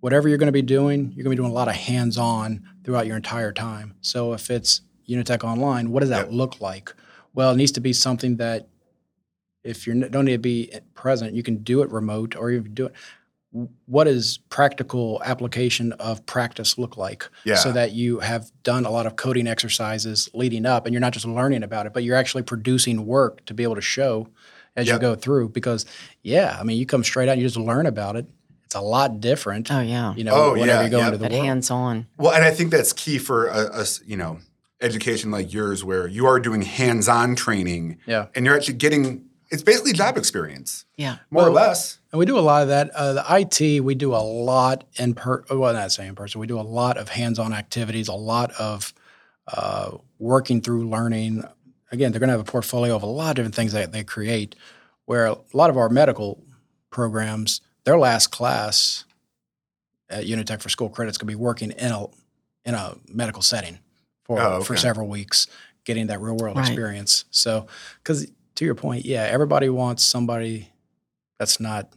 [0.00, 2.62] whatever you're going to be doing, you're going to be doing a lot of hands-on
[2.84, 3.94] throughout your entire time.
[4.00, 6.94] So if it's Unitech Online, what does that look like?
[7.32, 8.68] Well, it needs to be something that
[9.62, 12.74] if you don't need to be present, you can do it remote or you can
[12.74, 12.94] do it.
[13.86, 17.28] What does practical application of practice look like?
[17.44, 17.54] Yeah.
[17.54, 21.12] So that you have done a lot of coding exercises leading up and you're not
[21.12, 24.28] just learning about it, but you're actually producing work to be able to show
[24.74, 24.94] as Yep.
[24.94, 25.50] you go through.
[25.50, 25.86] Because,
[26.22, 28.26] yeah, I mean, you come straight out and you just learn about it.
[28.64, 30.14] It's a lot different, Oh yeah.
[30.16, 31.06] you know, Oh, whenever yeah, you go yeah.
[31.06, 31.44] into the But world.
[31.44, 32.06] hands on.
[32.18, 34.38] Well, and I think that's key for a, a s- you know
[34.80, 38.26] education like yours, where you are doing hands-on training, Yeah.
[38.34, 41.18] and you're actually getting it's basically job experience, Yeah.
[41.30, 41.98] more or less.
[42.14, 42.90] And we do a lot of that.
[42.90, 45.42] Uh, the IT, we do a lot in per.
[45.50, 46.40] Well, not saying in person.
[46.40, 48.94] We do a lot of hands-on activities, a lot of
[49.48, 51.42] uh, working through learning.
[51.90, 54.04] Again, they're going to have a portfolio of a lot of different things that they
[54.04, 54.54] create.
[55.06, 56.40] Where a lot of our medical
[56.90, 59.04] programs, their last class
[60.08, 62.06] at Unitech for school credits could be working in a
[62.64, 63.80] in a medical setting
[64.22, 65.48] for Oh, for several weeks,
[65.84, 66.68] getting that real world Right.
[66.68, 67.24] experience.
[67.32, 67.66] So,
[68.04, 70.70] because to your point, yeah, everybody wants somebody
[71.40, 71.92] that's not,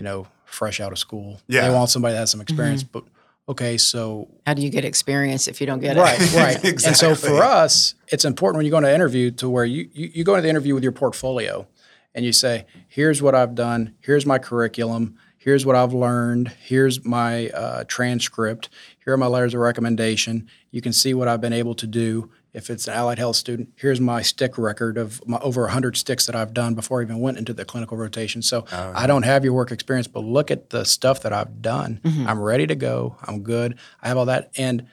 [0.00, 1.38] you know, fresh out of school.
[1.46, 1.68] Yeah.
[1.68, 2.82] They want somebody that has some experience.
[2.82, 3.00] Mm-hmm.
[3.00, 3.04] But
[3.50, 6.32] okay, so How do you get experience if you don't get right, it?
[6.64, 6.86] right.
[6.86, 9.90] And so for us, it's important when you go into an interview to where you,
[9.92, 11.66] you you go into the interview with your portfolio
[12.14, 17.04] and you say, here's what I've done, here's my curriculum, here's what I've learned, here's
[17.04, 18.70] my uh, transcript,
[19.04, 20.48] here are my letters of recommendation.
[20.70, 22.30] You can see what I've been able to do.
[22.52, 26.26] If it's an allied health student, here's my stick record of my over 100 sticks
[26.26, 28.42] that I've done before I even went into the clinical rotation.
[28.42, 32.00] So I don't have your work experience, but look at the stuff that I've done.
[32.04, 33.16] I'm ready to go.
[33.22, 33.78] I'm good.
[34.02, 34.50] I have all that.
[34.56, 34.86] And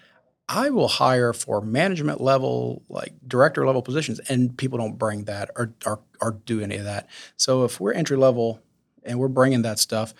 [0.49, 5.49] I will hire for management level, like director level positions, and people don't bring that
[5.57, 7.09] or, or, or do any of that.
[7.37, 8.61] So if we're entry level
[9.03, 10.13] and we're bringing that stuff,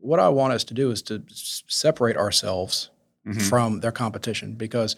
[0.00, 2.90] what I want us to do is to separate ourselves
[3.26, 3.40] Mhm.
[3.48, 4.96] from their competition because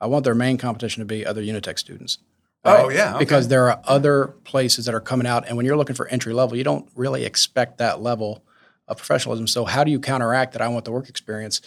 [0.00, 2.18] I want their main competition to be other Unitech students.
[2.64, 3.18] Oh, yeah, okay.
[3.20, 6.32] Because there are other places that are coming out, and when you're looking for entry
[6.32, 8.44] level, you don't really expect that level
[8.88, 9.46] of professionalism.
[9.46, 10.62] So how do you counteract that?
[10.62, 11.60] I want the work experience.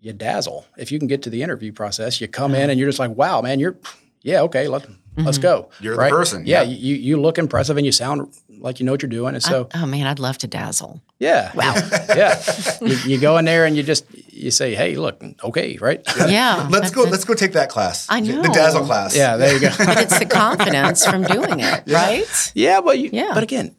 [0.00, 0.66] You dazzle.
[0.76, 3.10] If you can get to the interview process, you come in and you're just like,
[3.10, 3.76] wow, man, you're
[4.22, 4.86] yeah, okay, let,
[5.16, 5.42] let's mm-hmm.
[5.42, 5.70] go.
[5.80, 6.76] You're the person, Yeah, yeah.
[6.76, 9.34] You, you look impressive and you sound like you know what you're doing.
[9.34, 11.00] And so, I- oh man, I'd love to dazzle.
[11.18, 11.52] yeah.
[11.54, 11.74] Wow.
[12.08, 12.42] yeah.
[12.80, 16.00] You, you go in there and you just, you say, hey, look, okay, right?
[16.28, 16.66] yeah.
[16.70, 17.02] Let's go.
[17.04, 18.06] Let's go take that class.
[18.08, 19.16] I know The dazzle class.
[19.16, 19.70] yeah, there you go.
[19.78, 22.52] but it's the confidence from doing it, right?
[22.54, 23.30] Yeah, but you, Yeah.
[23.34, 23.74] but again,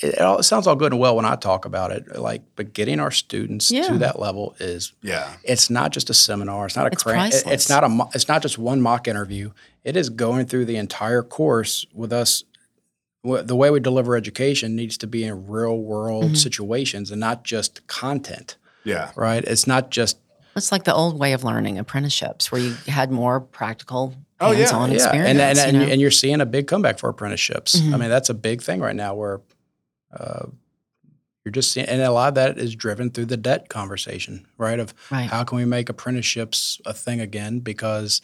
[0.00, 2.16] it, it all it sounds all good and well when I talk about it.
[2.18, 3.88] Like, but getting our students Yeah.
[3.88, 5.28] to that level is Yeah.
[5.42, 6.66] it's not just a seminar.
[6.66, 7.52] It's not a It's cram- it- priceless.
[7.54, 7.88] It's not a.
[7.88, 9.50] mo- It's not just one mock interview.
[9.88, 12.44] It is going through the entire course with us.
[13.24, 16.34] The way we deliver education needs to be in real world Mm-hmm.
[16.34, 18.56] situations and not just content.
[18.84, 19.10] Yeah.
[19.16, 19.42] Right?
[19.44, 20.18] It's not just
[20.54, 24.90] It's like the old way of learning apprenticeships, where you had more practical, Oh, hands-on
[24.90, 25.28] yeah, experience.
[25.30, 25.92] and and, and, you know?
[25.92, 27.74] and you're seeing a big comeback for apprenticeships.
[27.76, 28.00] I Mhm.
[28.00, 29.40] mean, that's a big thing right now where
[30.12, 30.46] uh,
[31.44, 34.78] you're just seeing, and a lot of that is driven through the debt conversation, right?
[34.80, 35.28] Of Right.
[35.30, 38.20] how can we make apprenticeships a thing again because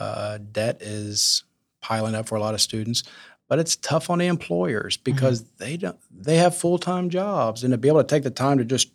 [0.00, 1.44] uh, debt is
[1.80, 3.04] piling up for a lot of students.
[3.48, 7.72] But it's tough on the employers because they don't they have full time jobs and
[7.72, 8.90] to be able to take the time to just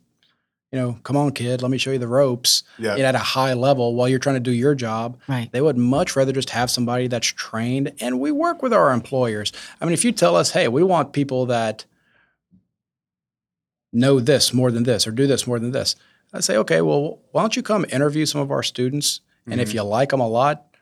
[0.71, 2.95] you know come on kid let me show you the ropes Yeah.
[2.95, 5.51] at a high level while you're trying to do your job right.
[5.51, 7.91] they would much rather just have somebody that's trained.
[7.99, 9.51] And we work with our employers.
[9.81, 11.85] I mean, if you tell us, hey, we want people that
[13.91, 15.95] know this more than this or do this more than this,
[16.33, 19.21] I say, okay, well, why don't you come interview some of our students?
[19.47, 20.74] And if you like them a lot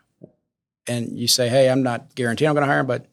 [0.88, 3.06] and you say, hey, I'm not guaranteeing I'm going to hire them, but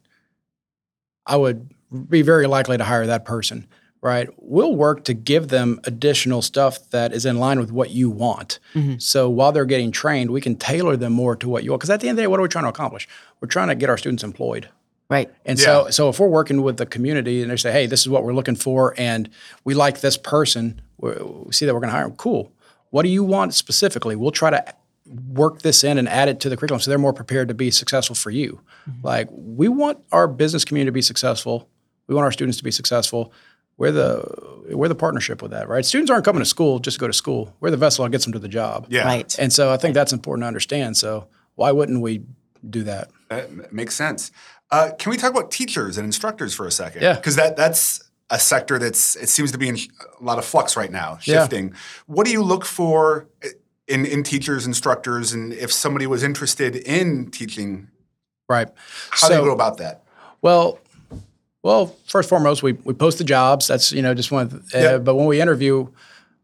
[1.26, 1.70] I would
[2.08, 3.66] be very likely to hire that person,
[4.00, 4.28] right?
[4.38, 8.58] We'll work to give them additional stuff that is in line with what you want.
[8.74, 9.00] Mhm.
[9.00, 11.80] So while they're getting trained, we can tailor them more to what you want.
[11.80, 13.08] Because at the end of the day, what are we trying to accomplish?
[13.40, 14.68] We're trying to get our students employed.
[15.08, 15.28] Right.
[15.44, 15.90] And so, Yeah.
[15.90, 18.32] so if we're working with the community and they say, "Hey, this is what we're
[18.32, 19.28] looking for, and
[19.64, 21.10] we like this person, we
[21.46, 22.52] we see that we're going to hire them," cool.
[22.90, 24.14] What do you want specifically?
[24.14, 24.64] We'll try to
[25.28, 27.70] work this in and add it to the curriculum so they're more prepared to be
[27.70, 28.60] successful for you.
[29.02, 31.68] Like we want our business community to be successful.
[32.06, 33.32] We want our students to be successful.
[33.76, 35.84] We're the we're the partnership with that, right?
[35.84, 37.56] Students aren't coming to school just to go to school.
[37.60, 38.86] We're the vessel that gets them to the job.
[38.88, 39.04] Yeah.
[39.04, 39.36] Right.
[39.38, 40.96] And so I think that's important to understand.
[40.96, 42.22] So why wouldn't we
[42.68, 43.10] do that?
[43.30, 44.30] That makes sense.
[44.70, 47.02] Uh, can we talk about teachers and instructors for a second?
[47.02, 47.14] Yeah.
[47.14, 49.76] Because that that's a sector that's it seems to be in
[50.20, 51.40] a lot of flux right now, Yeah.
[51.42, 51.74] shifting.
[52.06, 53.28] What do you look for
[53.90, 57.88] in in teachers, instructors, and if somebody was interested in teaching,
[58.48, 58.68] Right.
[59.10, 60.02] how do you go about that?
[60.42, 60.78] Well,
[61.62, 63.66] well, first and foremost, we, we post the jobs.
[63.66, 64.64] That's you know just one.
[64.74, 64.98] Uh, Yeah.
[64.98, 65.88] But when we interview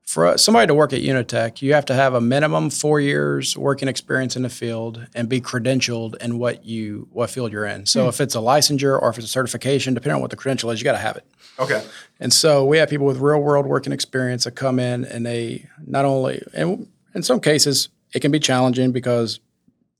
[0.04, 3.88] for somebody to work at Unitech, you have to have a minimum four years working
[3.88, 7.86] experience in the field and be credentialed in what you what field you're in.
[7.86, 10.70] So if it's a licensure or if it's a certification, depending on what the credential
[10.70, 11.24] is, you got to have it.
[11.58, 11.82] Okay.
[12.20, 15.66] And so we have people with real world working experience that come in and they
[15.86, 16.86] not only, and
[17.16, 19.40] in some cases, it can be challenging because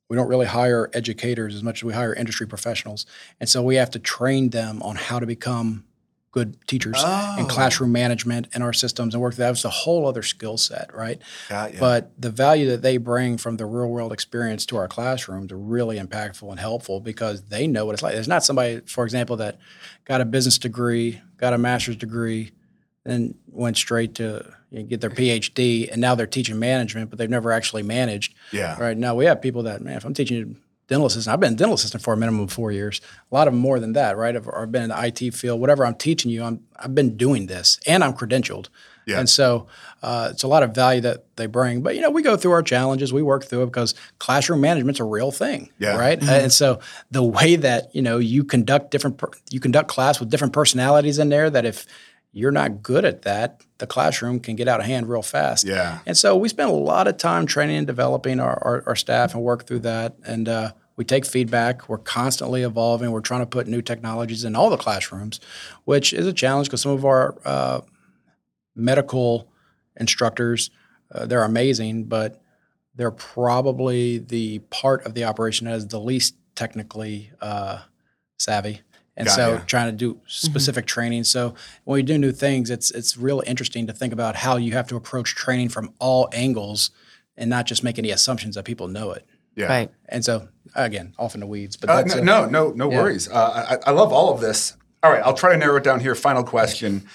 [0.09, 3.07] we don't really hire educators as much as we hire industry professionals.
[3.41, 5.85] And so we have to train them on how to become
[6.31, 7.37] good teachers Oh.
[7.39, 9.37] and classroom management in our systems and work.
[9.37, 11.19] That was a whole other skill set, right?
[11.81, 15.57] But the value that they bring from the real world experience to our classrooms are
[15.59, 18.13] really impactful and helpful because they know what it's like.
[18.13, 19.59] There's not somebody, for example, that
[20.05, 22.53] got a business degree, got a master's degree,
[23.05, 27.19] then went straight to you know, get their PhD, and now they're teaching management, but
[27.19, 28.35] they've never actually managed.
[28.53, 28.79] Yeah.
[28.81, 30.59] Right now, we have people that, man, if I'm teaching
[30.89, 33.01] dental assistant, I've been a dental assistant for a minimum of four years.
[33.31, 34.37] A lot of them more than that, right?
[34.37, 37.17] I've, or I've been in the IT field, whatever I'm teaching you, I'm, I've been
[37.17, 38.69] doing this and I'm credentialed.
[39.05, 39.21] Yeah.
[39.21, 39.67] And so
[40.03, 41.81] uh, it's a lot of value that they bring.
[41.81, 44.99] But, you know, we go through our challenges, we work through it because classroom management's
[45.01, 45.97] a real thing, Yeah.
[45.97, 46.21] right?
[46.23, 46.81] And so
[47.13, 51.19] the way that, you know, you conduct different, per- you conduct class with different personalities
[51.21, 51.87] in there that if
[52.37, 55.67] you're not good at that, the classroom can get out of hand real fast.
[55.67, 56.01] Yeah.
[56.05, 59.33] And so we spend a lot of time training and developing our, our, our staff
[59.33, 60.17] and work through that.
[60.23, 61.89] And uh, we take feedback.
[61.89, 63.11] We're constantly evolving.
[63.11, 65.41] We're trying to put new technologies in all the classrooms,
[65.87, 67.81] which is a challenge because some of our uh,
[68.75, 69.49] medical
[69.99, 70.69] instructors,
[71.15, 72.43] uh, they're amazing, but
[72.95, 77.79] they're probably the part of the operation that is the least technically uh,
[78.39, 78.83] savvy.
[79.19, 79.61] And Got so ya.
[79.67, 81.25] trying to do specific training.
[81.25, 81.55] So
[81.85, 84.87] when we do new things, it's it's real interesting to think about how you have
[84.89, 86.91] to approach training from all angles
[87.37, 89.25] and not just make any assumptions that people know it.
[89.55, 89.67] Yeah.
[89.67, 89.91] Right.
[90.11, 92.89] And so again, off in the weeds, but Uh, that's no, a- no, no, no
[92.89, 93.27] worries.
[93.29, 94.75] Uh, I, I love all of this.
[95.03, 96.15] All right, I'll try to narrow it down here.
[96.15, 97.07] Final question.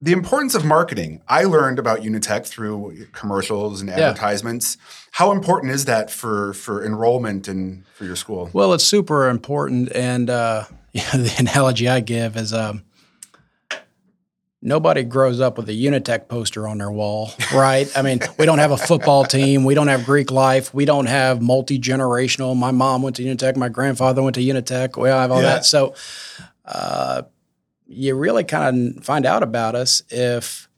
[0.00, 1.20] The importance of marketing.
[1.28, 4.76] I learned about Unitech through commercials and advertisements.
[5.12, 8.48] How important is that for, for enrollment and for your school?
[8.52, 10.64] Well, it's super important, and uh,
[11.12, 12.82] the analogy I give is um,
[14.60, 17.90] nobody grows up with a Unitech poster on their wall, right?
[17.96, 21.06] I mean, we don't have a football team, we don't have Greek life, we don't
[21.06, 22.56] have multi generational.
[22.56, 25.00] My mom went to Unitech, my grandfather went to Unitech.
[25.00, 25.48] We all have all Yeah.
[25.54, 25.64] that.
[25.64, 25.94] So,
[26.64, 27.22] uh,
[27.86, 30.68] you really kind of find out about us if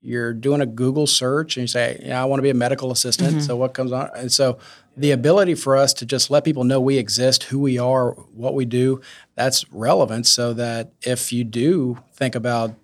[0.00, 2.90] you're doing a Google search and you say, "Yeah, I want to be a medical
[2.92, 4.10] assistant." So what comes on?
[4.16, 4.58] And so
[4.96, 8.54] the ability for us to just let people know we exist, who we are, what
[8.54, 9.00] we do,
[9.34, 10.26] that's relevant.
[10.26, 12.74] So that if you do think about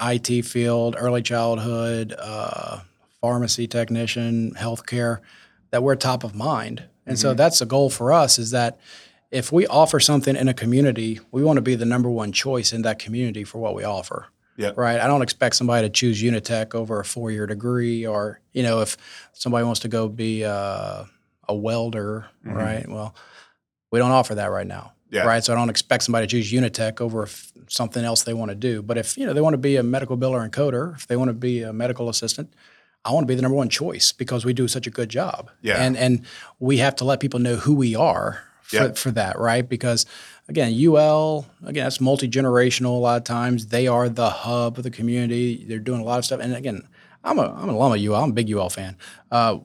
[0.00, 2.80] IT field, early childhood, uh,
[3.20, 5.20] pharmacy technician, healthcare,
[5.70, 6.84] that we're top of mind.
[7.06, 8.78] And so that's the goal for us is that
[9.30, 12.72] if we offer something in a community, we want to be the number one choice
[12.72, 14.26] in that community for what we offer.
[14.56, 14.76] Yep.
[14.76, 15.00] Right.
[15.00, 18.80] I don't expect somebody to choose Unitech over a four year degree or, you know,
[18.80, 18.96] if
[19.32, 21.04] somebody wants to go be uh,
[21.48, 22.88] a welder, right?
[22.88, 23.14] Well,
[23.90, 24.92] we don't offer that right now.
[25.10, 25.24] Yeah.
[25.24, 25.44] Right.
[25.44, 27.28] So I don't expect somebody to choose Unitech over
[27.68, 28.82] something else they want to do.
[28.82, 31.16] But if, you know, they want to be a medical biller and coder, if they
[31.16, 32.52] want to be a medical assistant,
[33.04, 35.50] I want to be the number one choice because we do such a good job.
[35.60, 35.82] Yeah.
[35.82, 36.24] And and
[36.60, 38.42] we have to let people know who we are
[38.72, 38.92] for, Yeah.
[38.92, 39.68] for that, right?
[39.68, 40.06] Because
[40.48, 43.66] again, UL, again, that's multi generational a lot of times.
[43.68, 45.64] They are the hub of the community.
[45.68, 46.40] They're doing a lot of stuff.
[46.40, 46.82] And again,
[47.24, 48.14] I'm a I'm an alum of UL.
[48.22, 48.96] I'm a big UL fan.
[49.30, 49.58] Uh,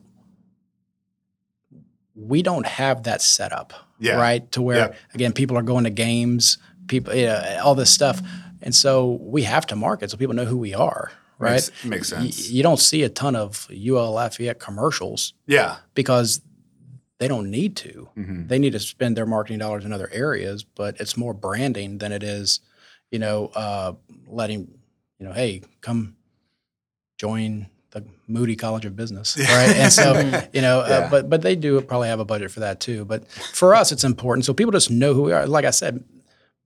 [2.14, 4.14] we don't have that setup, Yeah.
[4.16, 4.50] right?
[4.52, 4.94] To where Yeah.
[5.14, 8.20] again, people are going to games, people, yeah, all this stuff,
[8.62, 11.52] and so we have to market so people know who we are, right?
[11.52, 12.50] Makes, makes Y- sense.
[12.50, 15.76] you don't see a ton of UL Lafayette commercials yeah.
[15.94, 16.40] because
[17.18, 18.08] they don't need to.
[18.16, 18.46] Mm-hmm.
[18.46, 22.12] They need to spend their marketing dollars in other areas, but it's more branding than
[22.12, 22.60] it is,
[23.10, 23.92] you know, uh,
[24.28, 24.78] letting,
[25.18, 26.16] you know, hey, come
[27.18, 29.74] join the Moody College of Business, right?
[29.76, 30.12] And so,
[30.52, 30.94] you know, Yeah.
[30.98, 33.04] uh, but but they do probably have a budget for that too.
[33.04, 35.46] But for us, it's important so people just know who we are.
[35.46, 36.04] Like I said.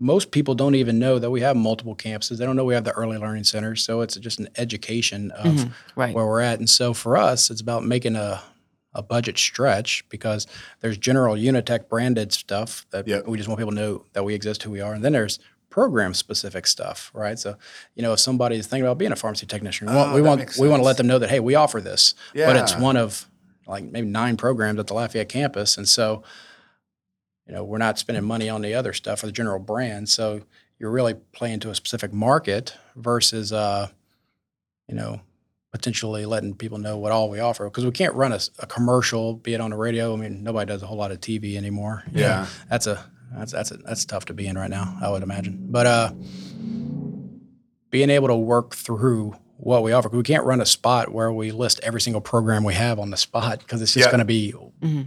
[0.01, 2.39] Most people don't even know that we have multiple campuses.
[2.39, 3.85] They don't know we have the early learning centers.
[3.85, 6.13] So it's just an education of Right.
[6.13, 6.59] where we're at.
[6.59, 8.43] And so for us, it's about making a,
[8.95, 10.47] a budget stretch because
[10.81, 13.27] there's general Unitech branded stuff that Yep.
[13.27, 14.93] we just want people to know that we exist, who we are.
[14.93, 15.39] And then there's
[15.71, 17.39] program specific stuff, right?
[17.39, 17.57] So,
[17.95, 20.59] you know, if somebody's thinking about being a pharmacy technician, we want, Oh, we want,
[20.59, 22.15] we want to let them know that, hey, we offer this,
[22.49, 23.27] but it's one of
[23.67, 25.79] like maybe nine programs at the Lafayette campus.
[25.79, 26.23] And so,
[27.47, 30.09] you know, we're not spending money on the other stuff or the general brand.
[30.11, 30.43] So
[30.79, 33.89] you're really playing to a specific market versus, uh,
[34.89, 35.21] you know,
[35.83, 39.55] potentially letting people know what all we offer because we can't run a commercial, be
[39.55, 40.13] it on the radio.
[40.13, 42.05] I mean, nobody does a whole lot of TV anymore.
[42.13, 42.47] You know, Yeah.
[42.71, 43.03] that's a
[43.35, 44.97] that's that's a, that's tough to be in right now.
[45.01, 46.13] I would imagine, but uh,
[47.91, 51.33] being able to work through what we offer, 'cause we can't run a spot where
[51.33, 54.11] we list every single program we have on the spot because it's just Yeah.
[54.11, 54.53] going to be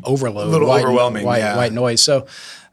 [0.03, 1.57] overload, A little white, overwhelming, white, yeah.
[1.57, 2.01] white noise.
[2.01, 2.25] So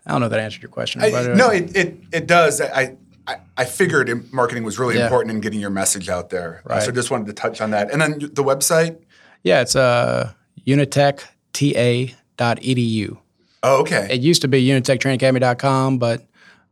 [0.06, 1.02] I don't know if that answered your question.
[1.02, 2.60] I, but, uh, no, it, it, it does.
[2.60, 2.96] I,
[3.26, 5.04] I, I figured marketing was really Yeah.
[5.04, 6.62] important in getting your message out there.
[6.68, 6.94] Uh, so Right.
[6.94, 7.90] just wanted to touch on that.
[7.92, 8.96] And then the website.
[9.44, 10.32] yeah, it's uh,
[10.66, 13.16] unitechta.edu.
[13.64, 14.08] Oh, okay.
[14.10, 16.26] It used to be unitechtrainingacademy.com, but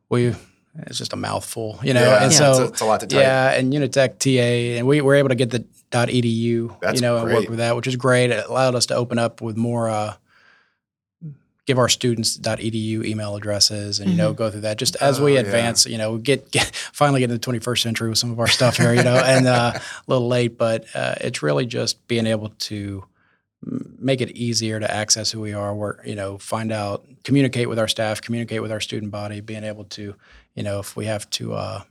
[0.08, 0.34] we
[0.86, 2.00] it's just a mouthful, you know.
[2.02, 3.20] Yeah, and yeah, so it's a- it's a lot to type.
[3.20, 7.16] Yeah, and Unitech TA, and we were able to get the .edu, That's you know,
[7.18, 8.30] and work with that, which is great.
[8.30, 9.88] It allowed us to open up with more.
[9.90, 10.14] Uh,
[11.70, 15.24] give our students .edu email addresses and you know go through that just as Oh,
[15.26, 15.40] we yeah.
[15.40, 18.48] advance you know get, get finally get into the 21st century with some of our
[18.48, 22.26] stuff here you know and uh, a little late but uh, it's really just being
[22.26, 23.04] able to
[23.98, 27.78] make it easier to access who we are work you know find out communicate with
[27.78, 30.14] our staff communicate with our student body being able to
[30.56, 31.82] you know if we have to uh,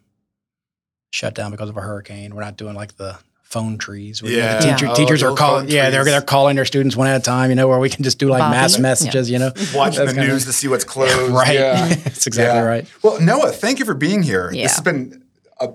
[1.11, 3.17] shut down because of a hurricane we're not doing like the
[3.49, 4.59] phone trees where, you know, Yeah.
[4.59, 4.91] the teacher, Yeah.
[4.91, 7.55] Oh, teachers are calling yeah they're, they're calling their students one at a time you
[7.55, 8.55] know where we can just do like Bobby.
[8.57, 8.81] mass Yeah.
[8.81, 11.31] messages you know Watching the kinda- news to see what's closed.
[11.31, 11.87] right Yeah.
[11.95, 12.65] that's exactly Yeah.
[12.65, 14.51] right Well, Noah, thank you for being here.
[14.53, 14.63] Yeah.
[14.63, 15.23] This has been.
[15.59, 15.69] A,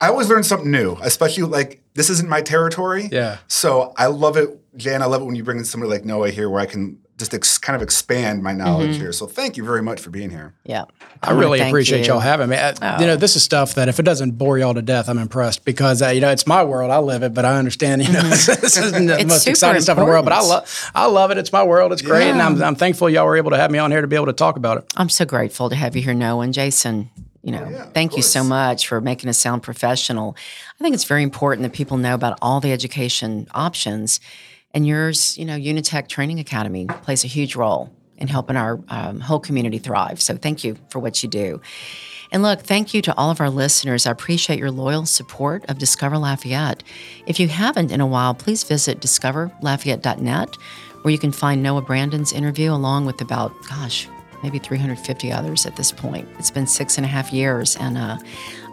[0.00, 3.08] I always learn something new, especially like this isn't my territory.
[3.12, 5.02] yeah So I love it, Jan.
[5.02, 7.34] I love it when you bring in somebody like Noah here, where I can just
[7.34, 9.00] ex- kind of expand my knowledge Mm-hmm.
[9.00, 9.12] here.
[9.12, 10.54] So thank you very much for being here.
[10.64, 10.84] Yeah.
[11.22, 12.12] I wanna really thank appreciate you.
[12.12, 12.56] y'all having me.
[12.56, 15.18] I- You know, this is stuff that if it doesn't bore y'all to death, I'm
[15.18, 16.90] impressed because uh, you know it's my world.
[16.90, 18.06] I live it, but I understand.
[18.06, 20.24] You know, this isn't the It's most super exciting stuff in the world.
[20.24, 20.66] But I important.
[20.66, 21.38] love, I love it.
[21.38, 21.92] It's my world.
[21.92, 24.06] It's great, and I'm, I'm thankful y'all were able to have me on here to
[24.06, 24.84] be able to talk about it.
[24.96, 27.10] I'm so grateful to have you here, Noah and Jason.
[27.42, 30.36] You know, yeah, thank you so much for making us sound professional.
[30.78, 34.20] I think it's very important that people know about all the education options.
[34.74, 39.20] And yours, you know, Unitech Training Academy plays a huge role in helping our um,
[39.20, 40.20] whole community thrive.
[40.20, 41.60] So thank you for what you do.
[42.30, 44.06] And look, thank you to all of our listeners.
[44.06, 46.82] I appreciate your loyal support of Discover Lafayette.
[47.26, 50.56] If you haven't in a while, please visit discoverlafayette.net,
[51.02, 54.08] where you can find Noah Brandon's interview along with about, gosh,
[54.42, 56.28] maybe 350 others at this point.
[56.38, 58.18] It's been six and a half years, and uh,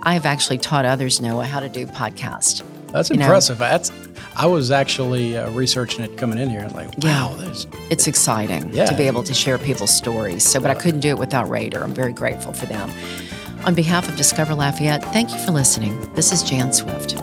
[0.04, 2.64] I have actually taught others, Noah, how to do podcast.
[2.92, 3.26] That's You know?
[3.26, 3.58] impressive.
[3.58, 3.92] That's
[4.38, 6.68] I was actually uh, researching it coming in here.
[6.74, 7.28] Like, Yeah.
[7.30, 8.86] wow, there's It's exciting Yeah.
[8.86, 10.44] to be able to share people's stories.
[10.44, 11.84] So, but I couldn't do it without Rader.
[11.84, 12.90] I'm very grateful for them.
[13.66, 15.98] On behalf of Discover Lafayette, thank you for listening.
[16.16, 17.16] This is Jan Swift.